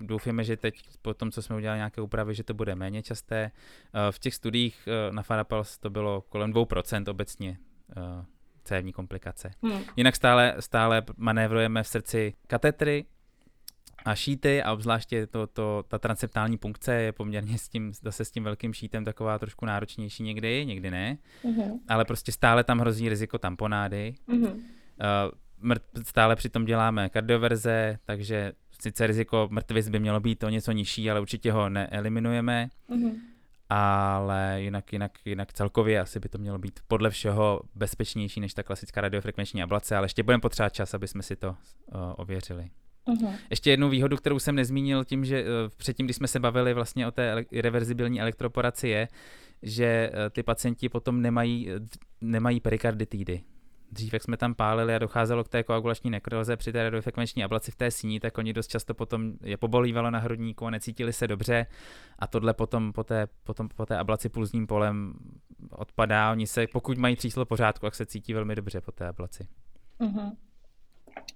Doufáme, 0.00 0.44
že 0.44 0.56
teď 0.56 0.74
po 1.02 1.14
tom, 1.14 1.30
co 1.30 1.42
jsme 1.42 1.56
udělali 1.56 1.78
nějaké 1.78 2.00
úpravy, 2.00 2.34
že 2.34 2.44
to 2.44 2.54
bude 2.54 2.74
méně 2.74 3.02
časté. 3.02 3.50
Uh, 3.94 4.00
V 4.10 4.18
těch 4.18 4.34
studiích 4.34 4.88
uh, 5.08 5.14
na 5.14 5.22
Farapals 5.22 5.78
to 5.78 5.90
bylo 5.90 6.20
kolem 6.20 6.52
2% 6.52 7.10
obecně 7.10 7.58
cévní 8.64 8.92
komplikace. 8.92 9.50
Hmm. 9.62 9.80
Jinak 9.96 10.16
stále, 10.16 10.54
stále 10.60 11.02
manévrujeme 11.16 11.82
v 11.82 11.88
srdci 11.88 12.34
katetry 12.46 13.04
a 14.04 14.14
šíty 14.14 14.62
a 14.62 14.72
obzvláště 14.72 15.26
to, 15.26 15.46
to, 15.46 15.84
ta 15.88 15.98
transeptální 15.98 16.58
punkce 16.58 16.94
je 16.94 17.12
poměrně 17.12 17.58
s 17.58 17.68
tím, 17.68 17.92
zase 18.02 18.24
s 18.24 18.30
tím 18.30 18.44
velkým 18.44 18.72
šítem 18.74 19.04
taková 19.04 19.38
trošku 19.38 19.66
náročnější 19.66 20.22
někdy, 20.22 20.66
někdy 20.66 20.90
ne, 20.90 21.18
Mhm. 21.44 21.78
ale 21.88 22.04
prostě 22.04 22.32
stále 22.32 22.64
tam 22.64 22.78
hrozí 22.78 23.08
riziko 23.08 23.38
tamponády. 23.38 24.14
Mhm. 24.26 24.42
Uh, 24.44 24.52
mrt, 25.60 25.82
stále 26.02 26.36
přitom 26.36 26.64
děláme 26.64 27.08
kardioverze, 27.08 27.98
takže 28.04 28.52
sice 28.80 29.06
riziko 29.06 29.48
mrtvic 29.50 29.88
by 29.88 29.98
mělo 29.98 30.20
být 30.20 30.44
o 30.44 30.48
něco 30.48 30.72
nižší, 30.72 31.10
ale 31.10 31.20
určitě 31.20 31.52
ho 31.52 31.68
neeliminujeme, 31.68 32.68
Mhm. 32.88 33.10
ale 33.68 34.56
jinak, 34.62 34.92
jinak, 34.92 35.12
jinak 35.24 35.52
celkově 35.52 36.00
asi 36.00 36.20
by 36.20 36.28
to 36.28 36.38
mělo 36.38 36.58
být 36.58 36.80
podle 36.88 37.10
všeho 37.10 37.60
bezpečnější 37.74 38.40
než 38.40 38.54
ta 38.54 38.62
klasická 38.62 39.00
radiofrekvenční 39.00 39.62
ablace, 39.62 39.96
ale 39.96 40.04
ještě 40.04 40.22
budeme 40.22 40.40
potřebovat 40.40 40.72
čas, 40.74 40.94
aby 40.94 41.08
jsme 41.08 41.22
si 41.22 41.36
to 41.36 41.48
uh, 41.50 41.54
ověřili. 42.16 42.70
Mhm. 43.06 43.34
Ještě 43.50 43.70
jednu 43.70 43.88
výhodu, 43.88 44.16
kterou 44.16 44.38
jsem 44.38 44.54
nezmínil 44.54 45.04
tím, 45.04 45.24
že 45.24 45.42
uh, 45.42 45.48
předtím, 45.76 46.06
když 46.06 46.16
jsme 46.16 46.28
se 46.28 46.40
bavili 46.40 46.74
vlastně 46.74 47.06
o 47.06 47.10
té 47.10 47.44
irreverzibilní 47.50 48.20
elektroporaci 48.20 48.88
je, 48.88 49.08
že 49.62 50.10
uh, 50.10 50.18
ty 50.30 50.42
pacienti 50.42 50.88
potom 50.88 51.22
nemají, 51.22 51.70
uh, 51.70 51.86
nemají 52.20 52.60
perikarditidy. 52.60 53.42
Dřív, 53.92 54.12
jak 54.12 54.22
jsme 54.22 54.36
tam 54.36 54.54
pálili 54.54 54.94
a 54.94 54.98
docházelo 54.98 55.44
k 55.44 55.48
té 55.48 55.62
koagulační 55.62 56.10
nekroze 56.10 56.56
při 56.56 56.72
té 56.72 56.82
radiofrekvenční 56.82 57.44
ablaci 57.44 57.70
v 57.70 57.76
té 57.76 57.90
síni, 57.90 58.20
tak 58.20 58.38
oni 58.38 58.52
dost 58.52 58.68
často 58.68 58.94
potom 58.94 59.32
je 59.42 59.56
pobolívalo 59.56 60.10
na 60.10 60.18
hrudníku 60.18 60.66
a 60.66 60.70
necítili 60.70 61.12
se 61.12 61.28
dobře 61.28 61.66
a 62.18 62.26
tohle 62.26 62.54
potom 62.54 62.92
po 62.92 63.04
té, 63.04 63.26
potom 63.44 63.68
po 63.68 63.86
té 63.86 63.98
ablaci 63.98 64.28
pulzním 64.28 64.66
polem 64.66 65.14
odpadá. 65.70 66.32
Oni 66.32 66.46
se, 66.46 66.66
pokud 66.72 66.98
mají 66.98 67.16
tříslo 67.16 67.44
pořádku, 67.44 67.86
tak 67.86 67.94
se 67.94 68.06
cítí 68.06 68.32
velmi 68.32 68.54
dobře 68.54 68.80
po 68.80 68.92
té 68.92 69.08
ablaci. 69.08 69.46
Mhm. 69.98 70.36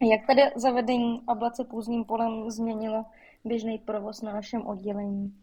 Jak 0.03 0.27
tady 0.27 0.43
zavedení 0.57 1.23
ablace 1.27 1.65
půzním 1.65 2.05
polem 2.05 2.51
změnilo 2.51 3.05
běžný 3.45 3.79
provoz 3.79 4.23
na 4.23 4.33
našem 4.33 4.67
oddělení? 4.67 5.35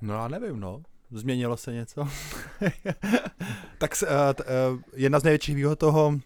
No 0.00 0.14
já 0.14 0.28
nevím, 0.28 0.60
no. 0.60 0.82
Změnilo 1.10 1.56
se 1.56 1.72
něco? 1.72 2.08
tak 3.78 3.90
eh, 4.02 4.34
t- 4.34 4.44
eh, 4.46 4.82
jedna 4.96 5.20
z 5.20 5.24
největších 5.24 5.56
výhod 5.56 5.78
toho, 5.78 6.18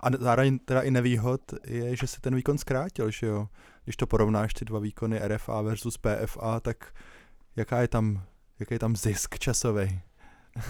a 0.00 0.06
zároveň 0.18 0.58
teda 0.58 0.80
i 0.80 0.90
nevýhod, 0.90 1.40
je, 1.66 1.96
že 1.96 2.06
se 2.06 2.20
ten 2.20 2.34
výkon 2.34 2.58
zkrátil, 2.58 3.10
že 3.10 3.26
jo? 3.26 3.48
Když 3.84 3.96
to 3.96 4.06
porovnáš 4.06 4.54
ty 4.54 4.64
dva 4.64 4.78
výkony 4.78 5.18
RFA 5.18 5.62
versus 5.62 5.98
PFA, 5.98 6.60
tak 6.60 6.94
jaká 7.56 7.80
je 7.80 7.88
tam, 7.88 8.22
jaký 8.58 8.74
je 8.74 8.78
tam 8.78 8.96
zisk 8.96 9.38
časový? 9.38 10.00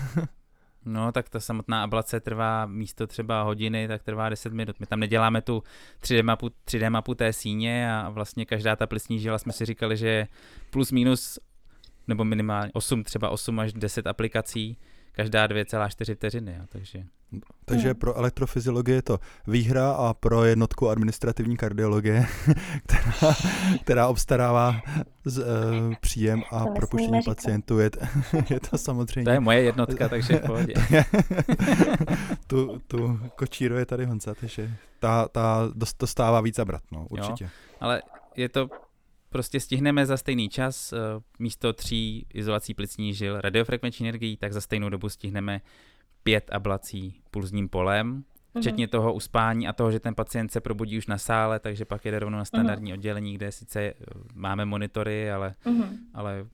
No, 0.84 1.12
tak 1.12 1.28
ta 1.28 1.40
samotná 1.40 1.82
ablace 1.82 2.20
trvá 2.20 2.66
místo 2.66 3.06
třeba 3.06 3.42
hodiny, 3.42 3.88
tak 3.88 4.02
trvá 4.02 4.28
10 4.28 4.52
minut. 4.52 4.80
My 4.80 4.86
tam 4.86 5.00
neděláme 5.00 5.42
tu 5.42 5.62
3D 6.02 6.22
mapu, 6.22 6.50
3D 6.66 6.90
mapu 6.90 7.14
té 7.14 7.32
síně 7.32 7.92
a 7.92 8.08
vlastně 8.08 8.46
každá 8.46 8.76
ta 8.76 8.86
plicní 8.86 9.18
žila 9.18 9.38
jsme 9.38 9.52
si 9.52 9.64
říkali, 9.64 9.96
že 9.96 10.26
plus 10.70 10.92
minus 10.92 11.38
nebo 12.08 12.24
minimálně 12.24 12.70
8, 12.72 13.04
třeba 13.04 13.30
8 13.30 13.60
až 13.60 13.72
10 13.72 14.06
aplikací, 14.06 14.78
každá 15.12 15.46
2,4 15.46 16.14
vteřiny, 16.14 16.56
jo, 16.58 16.64
takže 16.68 17.04
Takže 17.64 17.88
Hmm. 17.88 17.94
pro 17.94 18.16
elektrofyziologii 18.16 18.94
je 18.94 19.02
to 19.02 19.18
výhra 19.46 19.92
a 19.92 20.14
pro 20.14 20.44
jednotku 20.44 20.88
administrativní 20.88 21.56
kardiologie, 21.56 22.26
která, 22.86 23.34
která 23.80 24.08
obstarává 24.08 24.82
z, 25.24 25.38
uh, 25.38 25.44
příjem 26.00 26.42
a 26.50 26.64
To 26.64 26.70
propuštění 26.70 27.22
pacientů, 27.22 27.78
je, 27.78 27.90
je 28.50 28.60
to 28.60 28.78
samozřejmě... 28.78 29.24
to 29.24 29.30
je 29.30 29.40
moje 29.40 29.62
jednotka, 29.62 30.08
takže 30.08 30.34
v 30.34 30.46
pohodě. 30.46 30.74
tu, 32.46 32.80
tu 32.86 33.20
kočíruje 33.36 33.86
tady 33.86 34.04
Honza, 34.04 34.34
takže 34.34 34.70
ta, 34.98 35.28
ta 35.28 35.68
dost, 35.74 35.96
dostává 36.00 36.40
víc 36.40 36.56
zabrat, 36.56 36.82
no, 36.92 37.06
určitě. 37.10 37.50
Ale 37.80 38.02
je 38.36 38.48
to 38.48 38.68
prostě 39.30 39.60
stihneme 39.60 40.06
za 40.06 40.16
stejný 40.16 40.48
čas, 40.48 40.92
eh, 40.92 40.96
místo 41.38 41.72
tří 41.72 42.26
izolací 42.34 42.74
plicní 42.74 43.14
žil 43.14 43.40
radiofrekvenční 43.40 44.08
energií, 44.08 44.36
tak 44.36 44.52
za 44.52 44.60
stejnou 44.60 44.88
dobu 44.88 45.08
stihneme 45.08 45.60
pět 46.22 46.50
ablací 46.52 47.20
pulzním 47.30 47.68
polem, 47.68 48.24
včetně 48.60 48.88
toho 48.88 49.14
uspání 49.14 49.68
a 49.68 49.72
toho, 49.72 49.92
že 49.92 50.00
ten 50.00 50.14
pacient 50.14 50.52
se 50.52 50.60
probudí 50.60 50.98
už 50.98 51.06
na 51.06 51.18
sále, 51.18 51.60
takže 51.60 51.84
pak 51.84 52.04
jede 52.04 52.18
rovnou 52.18 52.38
na 52.38 52.44
standardní 52.44 52.92
oddělení, 52.92 53.34
kde 53.34 53.52
sice 53.52 53.80
eh, 53.80 53.94
máme 54.34 54.64
monitory, 54.64 55.32
ale, 55.32 55.54
Mhm. 55.64 55.98
ale 56.14 56.46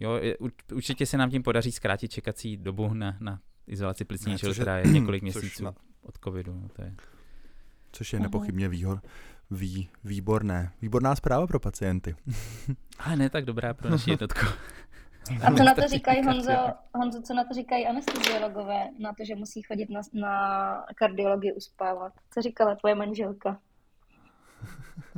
jo, 0.00 0.20
určitě 0.74 1.06
se 1.06 1.16
nám 1.16 1.30
tím 1.30 1.42
podaří 1.42 1.72
zkrátit 1.72 2.08
čekací 2.12 2.56
dobu 2.56 2.94
na, 2.94 3.16
na 3.20 3.40
izolaci 3.66 4.04
plicní 4.04 4.38
žil, 4.38 4.54
která 4.54 4.78
je 4.78 4.86
několik 4.86 5.22
měsíců 5.22 5.64
na- 5.64 5.74
od 6.02 6.14
covidu. 6.24 6.54
No, 6.62 6.68
to 6.68 6.82
je. 6.82 6.94
Což 7.92 8.12
je 8.12 8.20
nepochybně 8.20 8.68
výhor, 8.68 9.00
vý, 9.50 9.88
výborné. 10.04 10.72
Výborná 10.82 11.14
zpráva 11.16 11.46
pro 11.46 11.60
pacienty. 11.60 12.16
Ale 12.98 13.16
ne 13.16 13.30
tak 13.30 13.44
dobrá 13.44 13.74
pro 13.74 13.90
naši 13.90 14.10
jednotku. 14.10 14.46
A 15.42 15.54
co 15.56 15.64
na 15.64 15.74
to 15.74 15.88
říkají, 15.88 16.24
Honzo. 16.24 16.52
Honzo, 16.94 17.22
co 17.22 17.34
na 17.34 17.44
to 17.44 17.54
říkají 17.54 17.86
anesteziologové, 17.86 18.88
na 18.98 19.12
to, 19.12 19.24
že 19.24 19.34
musí 19.34 19.62
chodit 19.62 19.90
na, 19.90 20.00
na 20.12 20.84
kardiologii 20.94 21.52
uspávat? 21.52 22.12
Co 22.34 22.42
říkala 22.42 22.74
tvoje 22.74 22.94
manželka? 22.94 23.58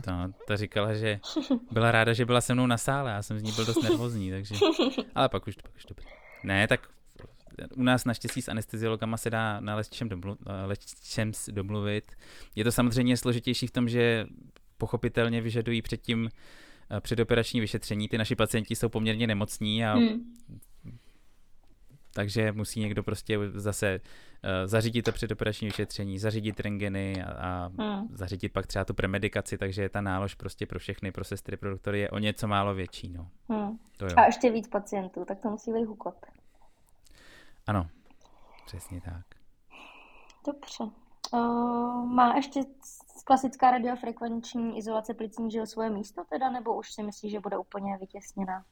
To, 0.05 0.13
ta 0.49 0.57
říkala, 0.57 0.95
že 0.95 1.21
byla 1.71 1.91
ráda, 1.91 2.13
že 2.13 2.25
byla 2.25 2.41
se 2.41 2.55
mnou 2.55 2.67
na 2.67 2.79
sále, 2.79 3.11
já 3.11 3.23
jsem 3.23 3.39
z 3.39 3.43
ní 3.43 3.53
byl 3.53 3.65
dost 3.65 3.83
nervózní, 3.83 4.31
takže, 4.31 4.55
ale 5.15 5.29
pak 5.29 5.47
už, 5.47 5.57
pak 5.57 5.77
už 5.77 5.85
dobrý. 5.85 6.07
Ne, 6.45 6.69
tak 6.69 6.81
u 7.77 7.83
nás 7.83 8.05
naštěstí 8.05 8.43
s 8.43 8.49
anesteziologama 8.49 9.17
se 9.17 9.31
dá 9.31 9.61
na 9.61 9.75
lecčem 9.75 10.09
domlu, 10.09 10.37
domluvit. 11.49 12.13
Je 12.57 12.65
to 12.65 12.73
samozřejmě 12.73 13.17
složitější 13.17 13.67
v 13.67 13.71
tom, 13.71 13.89
že 13.89 14.27
pochopitelně 14.79 15.41
vyžadují 15.41 15.83
předtím 15.83 16.29
předoperační 17.01 17.61
vyšetření. 17.61 18.09
Ty 18.09 18.19
naši 18.19 18.37
pacienti 18.37 18.77
jsou 18.77 18.89
poměrně 18.89 19.27
nemocní 19.27 19.87
a 19.87 19.95
Hmm. 19.95 20.35
takže 22.15 22.53
musí 22.53 22.81
někdo 22.81 23.03
prostě 23.03 23.39
zase 23.55 24.01
uh, 24.01 24.51
zařídit 24.67 25.03
to 25.03 25.13
předoperační 25.13 25.69
vyšetření, 25.69 26.19
zařídit 26.19 26.61
rengeny 26.61 27.25
a, 27.25 27.33
a 27.33 27.71
hmm. 27.83 28.09
zařídit 28.13 28.53
pak 28.53 28.67
třeba 28.67 28.85
tu 28.85 28.95
premedikaci, 28.95 29.59
takže 29.59 29.89
ta 29.89 30.01
nálož 30.01 30.35
prostě 30.35 30.67
pro 30.67 30.79
všechny, 30.79 31.13
pro 31.13 31.25
sestry, 31.25 31.57
pro 31.57 31.71
doktory 31.71 32.01
je 32.01 32.11
o 32.11 32.19
něco 32.19 32.49
málo 32.49 32.75
větší. 32.75 33.13
No. 33.13 33.29
Hmm. 33.49 33.79
To 33.97 34.07
jo. 34.07 34.13
A 34.17 34.27
ještě 34.27 34.51
víc 34.51 34.69
pacientů, 34.69 35.25
tak 35.25 35.41
to 35.41 35.51
musí 35.51 35.73
být 35.73 35.85
hukot. 35.85 36.15
Ano, 37.67 37.89
přesně 38.67 39.01
tak. 39.01 39.25
Dobře. 40.47 40.85
Uh, 41.33 42.05
má 42.05 42.37
ještě 42.37 42.61
klasická 43.25 43.71
radiofrekvenční 43.71 44.79
izolace 44.79 45.15
plicní 45.15 45.51
žil 45.51 45.67
svoje 45.67 45.91
místo 45.91 46.25
teda, 46.31 46.51
nebo 46.51 46.77
už 46.79 46.93
si 46.93 47.03
myslíš, 47.03 47.33
že 47.33 47.41
bude 47.41 47.59
úplně 47.59 47.97
vytěsněná? 48.01 48.65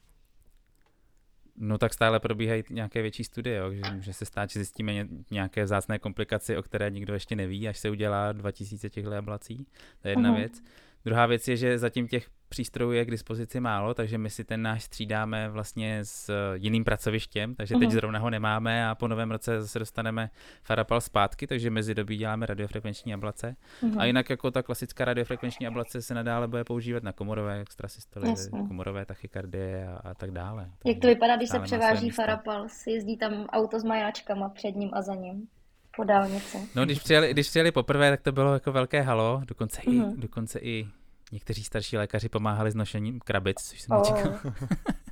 No 1.57 1.77
tak 1.77 1.93
stále 1.93 2.19
probíhají 2.19 2.63
nějaké 2.69 3.01
větší 3.01 3.23
studie, 3.23 3.57
jo, 3.57 3.73
že 3.73 3.81
může 3.93 4.13
se 4.13 4.25
stát, 4.25 4.49
že 4.49 4.59
zjistíme 4.59 5.07
nějaké 5.31 5.63
vzácné 5.63 5.99
komplikace, 5.99 6.57
o 6.57 6.61
které 6.61 6.91
nikdo 6.91 7.13
ještě 7.13 7.35
neví, 7.35 7.67
až 7.67 7.77
se 7.77 7.89
udělá 7.89 8.31
2000 8.31 8.89
těchto 8.89 9.15
ablací. 9.15 9.67
To 10.01 10.07
je 10.07 10.11
jedna 10.11 10.31
uh-huh. 10.31 10.35
věc. 10.35 10.61
Druhá 11.05 11.25
věc 11.25 11.47
je, 11.47 11.57
že 11.57 11.77
zatím 11.77 12.07
těch 12.07 12.27
přístrojů 12.49 12.91
je 12.91 13.05
k 13.05 13.11
dispozici 13.11 13.59
málo, 13.59 13.93
takže 13.93 14.17
my 14.17 14.29
si 14.29 14.43
ten 14.43 14.61
náš 14.61 14.83
střídáme 14.83 15.49
vlastně 15.49 15.99
s 16.03 16.53
jiným 16.53 16.83
pracovištěm, 16.83 17.55
takže 17.55 17.75
teď 17.75 17.89
uh-huh. 17.89 17.93
zrovna 17.93 18.19
ho 18.19 18.29
nemáme 18.29 18.87
a 18.87 18.95
po 18.95 19.07
novém 19.07 19.31
roce 19.31 19.61
zase 19.61 19.79
dostaneme 19.79 20.29
Farapal 20.63 21.01
zpátky, 21.01 21.47
takže 21.47 21.69
mezi 21.69 21.95
dobí 21.95 22.17
děláme 22.17 22.45
radiofrekvenční 22.45 23.13
ablace. 23.13 23.55
Uh-huh. 23.83 23.99
A 23.99 24.05
jinak 24.05 24.29
jako 24.29 24.51
ta 24.51 24.63
klasická 24.63 25.05
radiofrekvenční 25.05 25.67
ablace 25.67 26.01
se 26.01 26.13
nadále 26.13 26.47
bude 26.47 26.63
používat 26.63 27.03
na 27.03 27.11
komorové 27.11 27.59
extrasystoly, 27.59 28.33
komorové 28.67 29.05
tachykardie 29.05 29.87
a, 29.87 30.09
a 30.09 30.13
tak 30.13 30.31
dále. 30.31 30.69
Jak 30.85 30.99
to 30.99 31.07
vypadá, 31.07 31.37
když 31.37 31.49
se 31.49 31.59
převáží 31.59 32.09
Farapal? 32.09 32.67
Jezdí 32.87 33.17
tam 33.17 33.33
auto 33.33 33.79
s 33.79 33.83
majáčkama 33.83 34.49
před 34.49 34.75
ním 34.75 34.89
a 34.93 35.01
za 35.01 35.15
ním? 35.15 35.47
Po 35.95 36.03
dálnici. 36.03 36.69
No, 36.75 36.85
když 36.85 36.99
přijeli, 36.99 37.31
když 37.31 37.49
přijeli 37.49 37.71
poprvé, 37.71 38.09
tak 38.09 38.21
to 38.21 38.31
bylo 38.31 38.53
jako 38.53 38.71
velké 38.71 39.01
halo, 39.01 39.41
dokonce, 39.45 39.81
mm-hmm. 39.81 39.93
i, 39.93 39.99
mhm. 39.99 40.19
dokonce 40.19 40.59
i 40.59 40.87
někteří 41.31 41.63
starší 41.63 41.97
lékaři 41.97 42.29
pomáhali 42.29 42.71
s 42.71 42.75
nošením 42.75 43.19
krabic, 43.19 43.57
což 43.61 43.81
jsem 43.81 43.97
oh, 43.97 44.11
nečekal. 44.11 44.51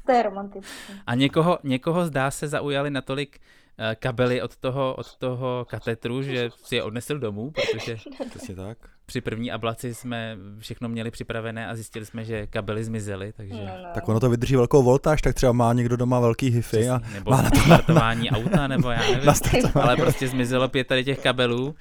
to 0.05 0.11
je 0.11 0.23
romantické. 0.23 0.93
A 1.07 1.15
někoho, 1.15 1.59
někoho 1.63 2.05
zdá 2.05 2.31
se 2.31 2.47
zaujali 2.47 2.89
natolik 2.89 3.39
uh, 3.39 3.85
kabely 3.95 4.41
od 4.41 4.57
toho, 4.57 4.95
od 4.95 5.15
toho 5.15 5.65
katetru, 5.69 6.21
že 6.21 6.49
si 6.63 6.75
je 6.75 6.83
odnesl 6.83 7.19
domů, 7.19 7.51
protože... 7.51 7.95
Přesně 8.29 8.55
tak 8.55 8.77
při 9.05 9.21
první 9.21 9.51
ablaci 9.51 9.93
jsme 9.93 10.37
všechno 10.59 10.89
měli 10.89 11.11
připravené 11.11 11.67
a 11.67 11.75
zjistili 11.75 12.05
jsme, 12.05 12.25
že 12.25 12.47
kabely 12.47 12.83
zmizely, 12.83 13.33
takže... 13.37 13.53
No, 13.53 13.59
no. 13.83 13.89
Tak 13.93 14.07
ono 14.07 14.19
to 14.19 14.29
vydrží 14.29 14.55
velkou 14.55 14.83
voltáž, 14.83 15.21
tak 15.21 15.35
třeba 15.35 15.51
má 15.51 15.73
někdo 15.73 15.97
doma 15.97 16.19
velký 16.19 16.49
hyfy 16.49 16.89
a 16.89 17.01
nebo 17.13 17.31
má 17.31 17.41
na 17.41 17.49
to 17.49 17.59
startování 17.59 18.31
auta, 18.31 18.67
nebo 18.67 18.89
já 18.89 19.01
nevím, 19.11 19.29
ale 19.81 19.95
prostě 19.95 20.27
zmizelo 20.27 20.69
pět 20.69 20.87
tady 20.87 21.03
těch 21.03 21.19
kabelů, 21.19 21.75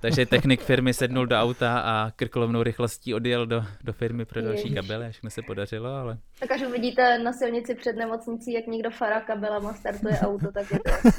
takže 0.00 0.26
technik 0.26 0.60
firmy 0.62 0.94
sednul 0.94 1.26
do 1.26 1.36
auta 1.36 1.78
a 1.78 2.10
krkolovnou 2.16 2.62
rychlostí 2.62 3.14
odjel 3.14 3.46
do, 3.46 3.64
do 3.84 3.92
firmy 3.92 4.24
pro 4.24 4.42
další 4.42 4.62
Ježiš. 4.62 4.74
kabely, 4.74 5.06
až 5.06 5.22
mi 5.22 5.30
se 5.30 5.42
podařilo, 5.42 5.94
ale... 5.94 6.18
Tak 6.40 6.50
až 6.50 6.62
uvidíte 6.62 7.18
na 7.18 7.32
silnici 7.32 7.74
před 7.74 7.96
nemocnicí, 7.96 8.52
jak 8.52 8.66
někdo 8.66 8.90
fará 8.90 9.20
kabelama 9.20 9.74
startuje 9.74 10.18
auto, 10.20 10.52
tak 10.52 10.70
je 10.70 10.78
to... 10.78 11.10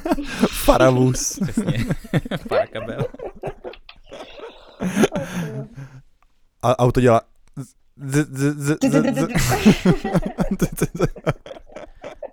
Faravus. 0.66 1.40
Přesně, 1.44 1.86
fará 2.48 2.66
kabel. 2.68 3.06
A 6.62 6.80
auto 6.80 7.02
dělá... 7.02 7.22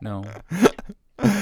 No. 0.00 0.22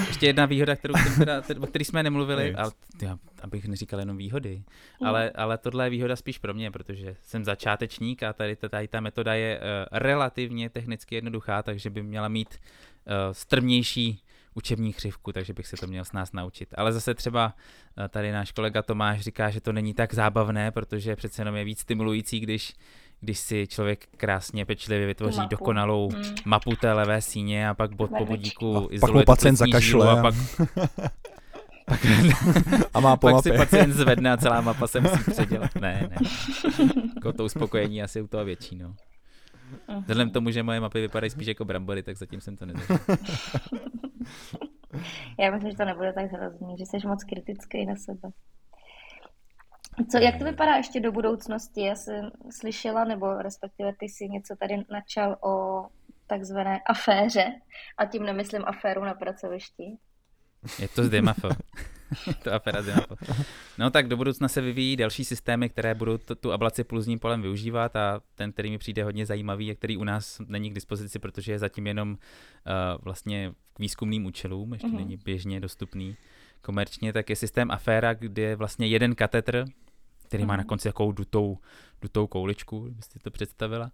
Ještě 0.07 0.27
jedna 0.27 0.47
výhoda, 0.47 0.77
kterou 0.77 0.95
teda, 1.19 1.43
o 1.61 1.67
který 1.67 1.85
jsme 1.85 2.03
nemluvili, 2.03 2.55
ale, 2.55 2.73
já, 3.03 3.19
abych 3.43 3.69
neříkal 3.69 4.01
jenom 4.01 4.17
výhody, 4.17 4.65
ale, 5.05 5.31
ale 5.31 5.59
tohle 5.59 5.87
je 5.87 5.91
výhoda 5.91 6.17
spíš 6.17 6.39
pro 6.39 6.55
mě, 6.55 6.71
protože 6.71 7.17
jsem 7.23 7.45
začátečník 7.45 8.23
a 8.23 8.33
tady, 8.33 8.57
tady 8.57 8.89
ta 8.89 9.01
metoda 9.01 9.35
je 9.35 9.59
uh, 9.59 9.65
relativně 9.99 10.71
technicky 10.71 11.15
jednoduchá, 11.15 11.63
takže 11.63 11.91
by 11.91 12.03
měla 12.03 12.29
mít 12.29 12.49
uh, 12.49 13.13
strmější 13.33 14.24
učební 14.55 14.93
křivku, 14.93 15.33
takže 15.33 15.53
bych 15.53 15.67
se 15.67 15.77
to 15.77 15.87
měl 15.87 16.05
s 16.05 16.13
nás 16.13 16.33
naučit. 16.33 16.75
Ale 16.77 16.93
zase 16.93 17.15
třeba 17.15 17.55
eh, 18.05 18.09
tady 18.09 18.33
náš 18.33 18.53
kolega 18.53 18.83
Tomáš 18.83 19.21
říká, 19.21 19.51
že 19.51 19.61
to 19.61 19.73
není 19.73 19.95
tak 19.95 20.15
zábavné, 20.15 20.71
protože 20.71 21.17
přece 21.17 21.43
jenom 21.43 21.57
je 21.57 21.65
víc 21.65 21.81
stimulující, 21.81 22.41
když 22.41 22.75
když 23.21 23.39
si 23.39 23.67
člověk 23.67 24.07
krásně 24.17 24.65
pečlivě 24.65 25.07
vytvoří 25.07 25.39
mapu. 25.39 25.49
dokonalou 25.49 26.09
hmm. 26.09 26.35
mapu 26.45 26.77
té 26.77 26.93
levé 26.93 27.21
síně 27.21 27.69
a 27.69 27.75
pak 27.75 27.95
bod 27.95 28.11
po 28.19 28.25
bodíku 28.25 28.77
a 28.77 28.99
pak 29.01 29.11
mu 29.11 29.25
pacient 29.25 29.57
zakašle. 29.57 30.11
A 30.11 30.23
pak, 30.23 30.35
pak, 31.87 32.01
a 32.95 33.01
má 33.01 33.17
po 33.17 33.27
pak 33.27 33.35
mapě. 33.35 33.53
si 33.53 33.59
pacient 33.59 33.93
zvedne 33.93 34.33
a 34.33 34.37
celá 34.37 34.61
mapa 34.61 34.87
se 34.87 35.01
musí 35.01 35.25
předělat. 35.31 35.75
Ne, 35.75 36.09
ne. 36.11 36.17
Jako 37.15 37.33
to 37.33 37.45
uspokojení 37.45 38.03
asi 38.03 38.21
u 38.23 38.27
toho 38.27 38.45
větší, 38.45 38.77
no. 38.77 38.95
Vzhledem 40.01 40.31
tomu, 40.31 40.51
že 40.51 40.63
moje 40.63 40.81
mapy 40.81 41.01
vypadají 41.01 41.31
spíš 41.31 41.47
jako 41.47 41.65
brambory, 41.65 42.03
tak 42.03 42.17
zatím 42.17 42.41
jsem 42.41 42.57
to 42.57 42.67
nezažil. 42.67 42.99
Já 45.39 45.51
myslím, 45.51 45.71
že 45.71 45.77
to 45.77 45.85
nebude 45.85 46.13
tak 46.13 46.33
hrozný, 46.33 46.79
že 46.79 46.87
jsi 46.87 47.07
moc 47.07 47.25
kritický 47.25 47.87
na 47.87 47.97
sebe. 47.97 48.29
Co, 50.11 50.19
jak 50.19 50.39
to 50.39 50.45
vypadá 50.45 50.77
ještě 50.77 51.01
do 51.01 51.13
budoucnosti? 51.13 51.85
Já 51.85 51.95
jsem 51.95 52.31
slyšela, 52.51 53.05
nebo 53.05 53.35
respektive 53.35 53.93
ty 53.99 54.09
si 54.09 54.29
něco 54.29 54.57
tady 54.57 54.85
načal 54.91 55.37
o 55.45 55.87
takzvané 56.27 56.81
aféře, 56.87 57.53
a 57.99 58.05
tím 58.05 58.23
nemyslím 58.23 58.63
aféru 58.67 59.05
na 59.05 59.15
pracovišti. 59.15 59.97
Je 60.79 60.89
to 60.89 61.05
z 61.05 61.11
DMAFO. 61.11 61.49
to 62.43 62.53
aféra 62.53 62.81
DMAFO. 62.81 63.17
No 63.79 63.91
tak 63.91 64.09
do 64.09 64.17
budoucna 64.17 64.49
se 64.49 64.61
vyvíjí 64.61 64.97
další 64.97 65.25
systémy, 65.25 65.69
které 65.69 65.95
budou 65.95 66.19
t- 66.19 66.35
tu 66.35 66.53
ablaci 66.53 66.85
pulzním 66.85 67.19
polem 67.19 67.43
využívat 67.43 67.97
a 67.97 68.21
ten, 68.35 68.53
který 68.53 68.71
mi 68.71 68.79
přijde 68.79 69.05
hodně 69.05 69.27
zajímavý 69.27 69.71
a 69.71 69.75
který 69.75 69.97
u 69.97 70.05
nás 70.05 70.41
není 70.47 70.71
k 70.71 70.75
dispozici, 70.75 71.19
protože 71.19 71.53
je 71.53 71.59
zatím 71.59 71.87
jenom 71.87 72.11
uh, 72.11 72.17
vlastně 73.03 73.53
k 73.75 73.79
výzkumným 73.79 74.27
účelům, 74.27 74.73
ještě 74.73 74.89
mm-hmm. 74.89 74.97
není 74.97 75.17
běžně 75.17 75.61
dostupný 75.61 76.17
komerčně, 76.61 77.13
tak 77.13 77.31
je 77.31 77.37
systém 77.37 77.71
aféra, 77.71 78.15
kde 78.15 78.43
je 78.43 78.57
vlastně 78.57 78.87
jeden 78.87 79.15
katetr, 79.15 79.65
který 80.29 80.43
mm-hmm. 80.43 80.47
má 80.47 80.57
na 80.57 80.61
mhm. 80.61 80.69
konci 80.69 80.89
takovou 80.89 81.13
dutou, 81.13 81.59
dutou 82.03 82.27
kouličku, 82.27 82.89
byste 82.91 83.19
to 83.19 83.31
představila 83.31 83.91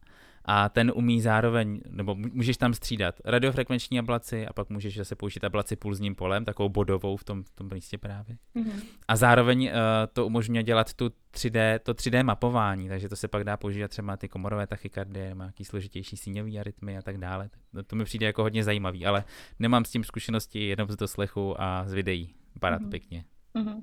a 0.52 0.68
ten 0.68 0.92
umí 0.94 1.20
zároveň, 1.20 1.80
nebo 1.88 2.14
můžeš 2.14 2.56
tam 2.56 2.74
střídat 2.74 3.14
radiofrekvenční 3.24 3.98
ablaci 3.98 4.46
a 4.46 4.52
pak 4.52 4.70
můžeš 4.70 4.96
zase 4.96 5.16
použít 5.16 5.44
ablaci 5.44 5.76
pulzním 5.76 6.14
polem, 6.14 6.44
takovou 6.44 6.68
bodovou 6.68 7.16
v 7.16 7.24
tom, 7.24 7.42
v 7.42 7.50
tom 7.50 7.70
místě 7.74 7.98
právě. 7.98 8.36
Mm-hmm. 8.56 8.82
A 9.08 9.16
zároveň 9.16 9.64
uh, 9.64 9.72
to 10.12 10.26
umožňuje 10.26 10.62
dělat 10.62 10.94
tu 10.94 11.10
3D, 11.34 11.78
to 11.78 11.92
3D 11.92 12.24
mapování, 12.24 12.88
takže 12.88 13.08
to 13.08 13.16
se 13.16 13.28
pak 13.28 13.44
dá 13.44 13.56
používat 13.56 13.88
třeba 13.88 14.16
ty 14.16 14.28
komorové 14.28 14.66
tachykardie, 14.66 15.34
má 15.34 15.44
nějaký 15.44 15.64
složitější 15.64 16.16
síňový 16.16 16.58
arytmy 16.58 16.98
a 16.98 17.02
tak 17.02 17.18
dále. 17.18 17.50
To, 17.74 17.82
to 17.82 17.96
mi 17.96 18.04
přijde 18.04 18.26
jako 18.26 18.42
hodně 18.42 18.64
zajímavý, 18.64 19.06
ale 19.06 19.24
nemám 19.58 19.84
s 19.84 19.90
tím 19.90 20.04
zkušenosti 20.04 20.68
jenom 20.68 20.88
z 20.88 20.96
doslechu 20.96 21.60
a 21.60 21.84
z 21.86 21.92
videí. 21.92 22.34
Vypadá 22.54 22.78
mm-hmm. 22.78 22.90
pěkně. 22.90 23.24
Mm-hmm. 23.54 23.82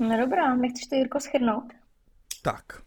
No 0.00 0.20
dobrá, 0.20 0.54
nechceš 0.54 0.86
to 0.86 0.94
Jirko 0.94 1.20
schrnout? 1.20 1.64
Tak, 2.42 2.82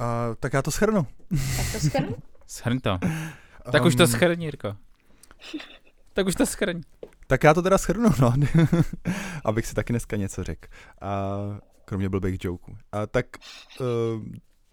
Uh, 0.00 0.34
tak 0.40 0.52
já 0.52 0.62
to 0.62 0.70
schrnu. 0.70 1.06
Tak 1.28 1.92
to? 1.92 2.14
Schrň 2.46 2.80
to. 2.80 2.98
Tak 3.72 3.82
um, 3.82 3.88
už 3.88 3.94
to 3.94 4.06
schrň, 4.06 4.42
Jirko. 4.42 4.76
Tak 6.12 6.26
už 6.26 6.34
to 6.34 6.46
schrň. 6.46 6.80
Tak 7.26 7.44
já 7.44 7.54
to 7.54 7.62
teda 7.62 7.78
schrnu, 7.78 8.10
no. 8.20 8.34
Abych 9.44 9.66
si 9.66 9.74
taky 9.74 9.92
dneska 9.92 10.16
něco 10.16 10.44
řekl. 10.44 10.68
A 11.00 11.36
kromě 11.84 12.08
blbých 12.08 12.44
joků. 12.44 12.76
A 12.92 13.06
tak 13.06 13.26
uh, 13.80 13.86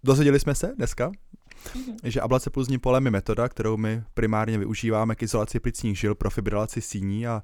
dozvěděli 0.03 0.39
jsme 0.39 0.55
se 0.55 0.73
dneska, 0.77 1.11
mm-hmm. 1.11 1.95
že 2.03 2.21
ablace 2.21 2.49
pulzní 2.49 2.77
polem 2.77 3.05
je 3.05 3.11
metoda, 3.11 3.49
kterou 3.49 3.77
my 3.77 4.03
primárně 4.13 4.57
využíváme 4.57 5.15
k 5.15 5.23
izolaci 5.23 5.59
plicních 5.59 5.99
žil 5.99 6.15
pro 6.15 6.29
fibrilaci 6.29 6.81
síní 6.81 7.27
a 7.27 7.43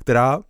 která, 0.00 0.40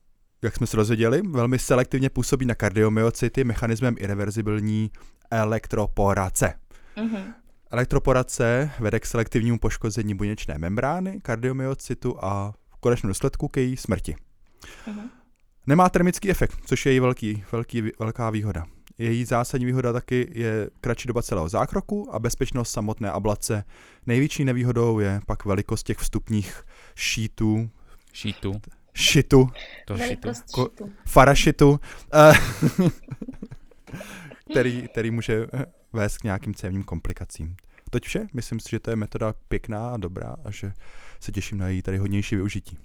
jak 0.42 0.56
jsme 0.56 0.66
se 0.66 0.76
dozvěděli, 0.76 1.22
velmi 1.22 1.58
selektivně 1.58 2.10
působí 2.10 2.46
na 2.46 2.54
kardiomyocyty 2.54 3.44
mechanismem 3.44 3.96
irreverzibilní 3.98 4.90
elektroporace. 5.30 6.54
Mm-hmm. 6.96 7.34
Elektroporace 7.72 8.70
vede 8.80 9.00
k 9.00 9.06
selektivnímu 9.06 9.58
poškození 9.58 10.14
buněčné 10.14 10.58
membrány, 10.58 11.20
kardiomyocytu 11.22 12.24
a 12.24 12.54
v 12.70 12.76
konečném 12.80 13.08
důsledku 13.08 13.48
k 13.48 13.56
její 13.56 13.76
smrti. 13.76 14.16
Mm-hmm. 14.86 15.08
Nemá 15.66 15.88
termický 15.88 16.30
efekt, 16.30 16.58
což 16.66 16.86
je 16.86 16.92
její 16.92 17.00
velký, 17.00 17.44
velký, 17.52 17.82
velká 17.98 18.30
výhoda. 18.30 18.64
Její 18.98 19.24
zásadní 19.24 19.66
výhoda 19.66 19.92
taky 19.92 20.28
je 20.34 20.70
kratší 20.80 21.08
doba 21.08 21.22
celého 21.22 21.48
zákroku 21.48 22.14
a 22.14 22.18
bezpečnost 22.18 22.70
samotné 22.70 23.10
ablace. 23.10 23.64
Největší 24.06 24.44
nevýhodou 24.44 24.98
je 24.98 25.20
pak 25.26 25.44
velikost 25.44 25.82
těch 25.82 25.98
vstupních 25.98 26.62
šítů. 26.94 27.70
Šítu. 28.12 28.60
Šitu. 28.94 29.50
To 29.86 29.98
šitu. 29.98 30.28
Ko, 30.52 30.68
farašitu. 31.06 31.80
Eh, 32.14 32.32
který, 34.50 34.88
který 34.88 35.10
může 35.10 35.46
vést 35.92 36.18
k 36.18 36.24
nějakým 36.24 36.54
cévním 36.54 36.82
komplikacím. 36.84 37.56
Toť 37.90 38.04
vše, 38.04 38.26
myslím 38.34 38.60
si, 38.60 38.70
že 38.70 38.80
to 38.80 38.90
je 38.90 38.96
metoda 38.96 39.34
pěkná 39.48 39.90
a 39.90 39.96
dobrá 39.96 40.36
a 40.44 40.50
že 40.50 40.72
se 41.20 41.32
těším 41.32 41.58
na 41.58 41.68
její 41.68 41.82
tady 41.82 41.98
hodnější 41.98 42.36
využití. 42.36 42.78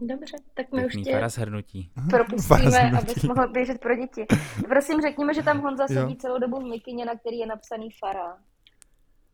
Dobře, 0.00 0.36
tak 0.54 0.66
my 0.72 0.86
už 0.86 0.92
Pěkný 0.92 1.04
tě 1.04 1.12
fara 1.12 1.28
shrnutí. 1.28 1.90
propustíme, 2.10 2.90
abys 2.98 3.22
mohl 3.22 3.48
běžet 3.48 3.80
pro 3.80 3.96
děti. 3.96 4.26
Prosím, 4.68 5.00
řekněme, 5.00 5.34
že 5.34 5.42
tam 5.42 5.60
Honza 5.60 5.86
Jo. 5.90 6.00
sedí 6.02 6.16
celou 6.16 6.38
dobu 6.38 6.60
v 6.60 6.64
mikině, 6.64 7.04
na 7.04 7.14
který 7.18 7.36
je 7.38 7.46
napsaný 7.46 7.88
Fara. 8.00 8.36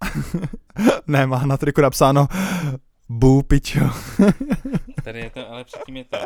ne, 1.06 1.26
má 1.26 1.46
na 1.46 1.56
triku 1.56 1.80
napsáno 1.80 2.26
Bu, 3.12 3.42
pičo. 3.42 3.80
Tady 5.04 5.18
je 5.18 5.30
to, 5.30 5.50
ale 5.50 5.64
předtím 5.64 5.96
je 5.96 6.04
to 6.04 6.18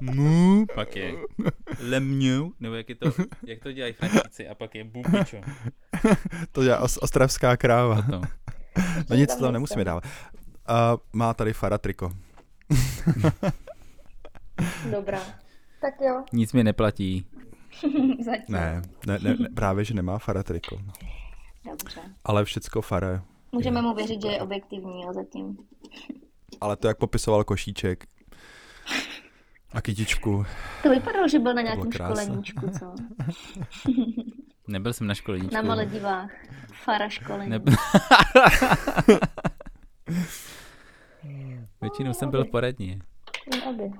mu, 0.00 0.66
pak 0.74 0.96
je 0.96 1.14
lemňu, 1.80 2.52
nebo 2.60 2.74
jak, 2.74 2.88
je 2.88 2.94
to, 2.94 3.12
jak 3.46 3.58
to 3.62 3.72
dělají 3.72 3.92
Frantíci, 3.92 4.48
a 4.48 4.54
pak 4.54 4.74
je 4.74 4.84
bubičo. 4.84 5.36
To 6.52 6.62
je 6.62 6.76
os- 6.78 6.98
ostravská 7.02 7.56
kráva. 7.56 8.02
To. 8.02 8.20
No 9.10 9.16
nic, 9.16 9.30
tam 9.30 9.38
to 9.38 9.52
nemusíme 9.52 9.84
dávat. 9.84 10.04
A 10.66 10.96
má 11.12 11.34
tady 11.34 11.52
Fara 11.52 11.78
triko. 11.78 12.12
Dobrá. 14.90 15.20
Tak 15.80 15.94
jo, 16.00 16.24
Nic 16.32 16.52
mi 16.52 16.64
neplatí. 16.64 17.26
zatím. 18.24 18.44
Ne, 18.48 18.82
ne, 19.06 19.18
ne, 19.22 19.34
ne, 19.34 19.48
právě, 19.54 19.84
že 19.84 19.94
nemá 19.94 20.18
Fara 20.18 20.42
triko. 20.42 20.78
Dobře. 21.70 22.00
Ale 22.24 22.44
všecko 22.44 22.82
Fara. 22.82 23.22
Můžeme 23.54 23.82
mu 23.82 23.94
věřit, 23.94 24.22
že 24.22 24.28
je 24.28 24.40
objektivní, 24.40 25.02
jo, 25.02 25.12
zatím. 25.12 25.56
Ale 26.60 26.76
to, 26.76 26.88
jak 26.88 26.98
popisoval 26.98 27.44
košíček 27.44 28.04
a 29.72 29.80
kytičku. 29.80 30.44
To 30.82 30.90
vypadalo, 30.90 31.28
že 31.28 31.38
byl 31.38 31.54
na 31.54 31.62
bylo 31.62 31.74
nějakém 31.74 31.92
školeníčku, 31.92 32.70
co? 32.78 32.94
Nebyl 34.68 34.92
jsem 34.92 35.06
na 35.06 35.14
školeničku. 35.14 35.54
Na 35.54 35.62
Maledivách. 35.62 36.30
Fara 36.84 37.08
školení. 37.08 37.50
Ne... 37.50 37.60
Většinou 41.80 42.12
jsem 42.12 42.30
byl 42.30 42.44
v 42.44 42.50
poradně. 42.50 42.98
No, 43.52 43.68
aby. 43.68 43.92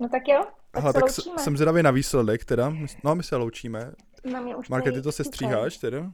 No 0.00 0.08
tak 0.08 0.22
jo, 0.28 0.44
tak 0.72 0.82
se 0.86 0.92
tak 0.92 1.02
loučíme. 1.02 1.38
jsem 1.38 1.56
zvědavý 1.56 1.82
na 1.82 1.90
výsledek 1.90 2.44
teda. 2.44 2.72
No, 3.04 3.14
my 3.14 3.22
se 3.22 3.36
loučíme. 3.36 3.92
Tady 4.70 4.92
ty 4.92 5.02
to 5.02 5.12
se 5.12 5.24
stříháš 5.24 5.76
teda? 5.78 6.12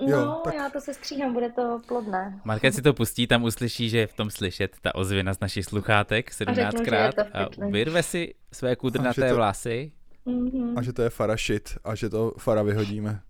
No, 0.00 0.08
Jo, 0.08 0.40
tak- 0.44 0.54
já 0.54 0.70
to 0.70 0.80
se 0.80 0.94
stříhám, 0.94 1.32
bude 1.32 1.52
to 1.52 1.80
plodné. 1.88 2.40
Market 2.44 2.74
si 2.74 2.82
to 2.82 2.94
pustí, 2.94 3.26
tam 3.26 3.44
uslyší, 3.44 3.88
že 3.90 3.98
je 3.98 4.06
v 4.06 4.12
tom 4.12 4.30
slyšet 4.30 4.76
ta 4.82 4.94
ozvěna 4.94 5.34
z 5.34 5.40
našich 5.40 5.64
sluchátek 5.64 6.30
řeknu, 6.32 6.54
že 6.54 6.60
je 6.60 6.66
17krát 6.66 7.12
to 7.12 7.24
v 7.24 7.28
a 7.34 7.44
pytli. 7.48 7.70
vyrve 7.72 8.02
si 8.02 8.34
své 8.52 8.76
kudrnaté 8.76 9.28
to- 9.28 9.36
vlasy. 9.36 9.92
Mhm. 10.26 10.78
A 10.78 10.82
že 10.82 10.92
to 10.92 11.02
je 11.02 11.10
Fara 11.10 11.36
shit 11.36 11.78
a 11.84 11.94
že 11.94 12.08
to 12.08 12.32
Fara 12.38 12.62
vyhodíme 12.62 13.20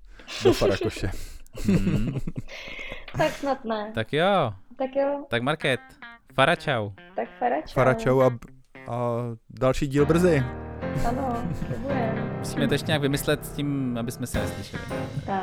do 0.45 0.53
Fara 0.53 0.77
koše. 0.83 1.11
Hmm. 1.67 2.19
Tak 3.19 3.33
snad 3.33 3.65
ne. 3.65 3.93
Tak 3.95 4.13
jo, 4.13 4.53
Tak 4.77 4.91
jo, 4.97 5.25
tak 5.29 5.43
Market, 5.43 5.81
fara 6.35 6.57
čau. 6.57 6.91
tak 7.17 7.29
Fara 7.39 7.63
čau. 7.63 7.73
Fara 7.75 7.95
čau 7.95 8.21
a, 8.21 8.27
a 8.89 8.97
další 9.51 9.87
díl 9.87 10.07
brzy. 10.07 10.45
Ano, 11.09 11.35
bude. 11.79 12.13
Musíme 12.39 12.69
to 12.69 12.75
ještě 12.75 12.87
nějak 12.87 13.03
vymyslet 13.03 13.47
s 13.47 13.49
tím, 13.53 13.97
aby 14.01 14.13
jsme 14.13 14.27
se 14.27 14.39
neslyšeli. 14.39 14.83
Tak, 15.27 15.43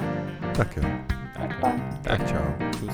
Tak 0.57 0.77
jo, 0.77 0.83
Tak, 1.39 1.51
jo. 1.51 1.57
pa. 1.61 1.71
tak 2.01 2.29
čau. 2.29 2.69
čus. 2.79 2.93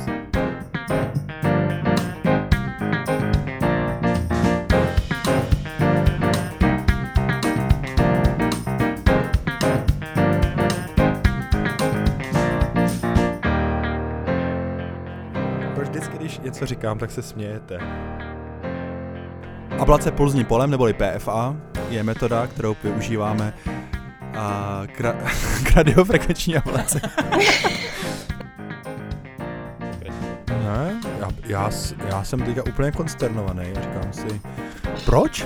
Vždycky, 15.81 16.17
když 16.17 16.39
něco 16.39 16.65
říkám, 16.65 16.97
tak 16.99 17.11
se 17.11 17.21
smějete? 17.21 17.77
Ablace 19.79 20.11
pulzní 20.11 20.43
polem, 20.45 20.71
neboli 20.71 20.93
PFA, 20.93 21.55
je 21.89 22.03
metoda, 22.03 22.47
kterou 22.47 22.75
využíváme 22.83 23.53
a 24.37 24.81
k, 24.85 25.01
ra- 25.01 25.17
k 25.63 25.75
radiofrekvenční 25.75 26.57
ablaci. 26.57 27.01
Ne, 30.49 31.01
já, 31.19 31.29
já, 31.45 31.69
já 32.09 32.23
jsem 32.23 32.41
teďka 32.41 32.63
úplně 32.65 32.91
konsternovaný 32.91 33.63
a 33.77 33.81
říkám 33.81 34.13
si, 34.13 34.41
proč? 35.05 35.45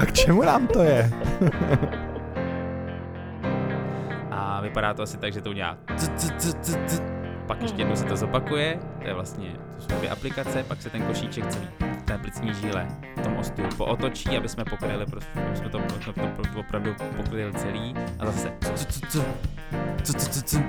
a 0.00 0.06
k 0.06 0.12
čemu 0.12 0.42
nám 0.42 0.66
to 0.66 0.82
je? 0.82 1.10
A 4.30 4.60
vypadá 4.60 4.94
to 4.94 5.02
asi 5.02 5.18
tak, 5.18 5.32
že 5.32 5.40
to 5.40 5.50
udělá 5.50 5.78
pak 7.46 7.62
ještě 7.62 7.80
jednou 7.80 7.96
se 7.96 8.04
to 8.04 8.16
zopakuje, 8.16 8.78
to 9.02 9.08
je 9.08 9.14
vlastně, 9.14 9.52
to 9.76 9.82
jsou 9.82 9.98
dvě 9.98 10.10
aplikace, 10.10 10.64
pak 10.64 10.82
se 10.82 10.90
ten 10.90 11.02
košíček 11.02 11.46
celý 11.46 11.89
té 12.10 12.18
plicní 12.18 12.54
žíle 12.54 12.86
v 13.16 13.22
tom 13.22 13.36
ostu 13.36 13.62
pootočí, 13.76 14.36
aby 14.36 14.48
jsme 14.48 14.64
pokryli, 14.64 15.06
prostě, 15.06 15.40
aby 15.46 15.56
jsme 15.56 15.68
to, 15.68 15.78
aby 15.78 16.02
jsme 16.02 16.12
to 16.12 16.60
opravdu 16.60 16.94
pokryli 17.16 17.52
celý. 17.52 17.94
A 18.18 18.26
zase 18.26 18.52
c, 18.60 18.86
c, 20.02 20.12
c, 20.12 20.42
c. 20.42 20.62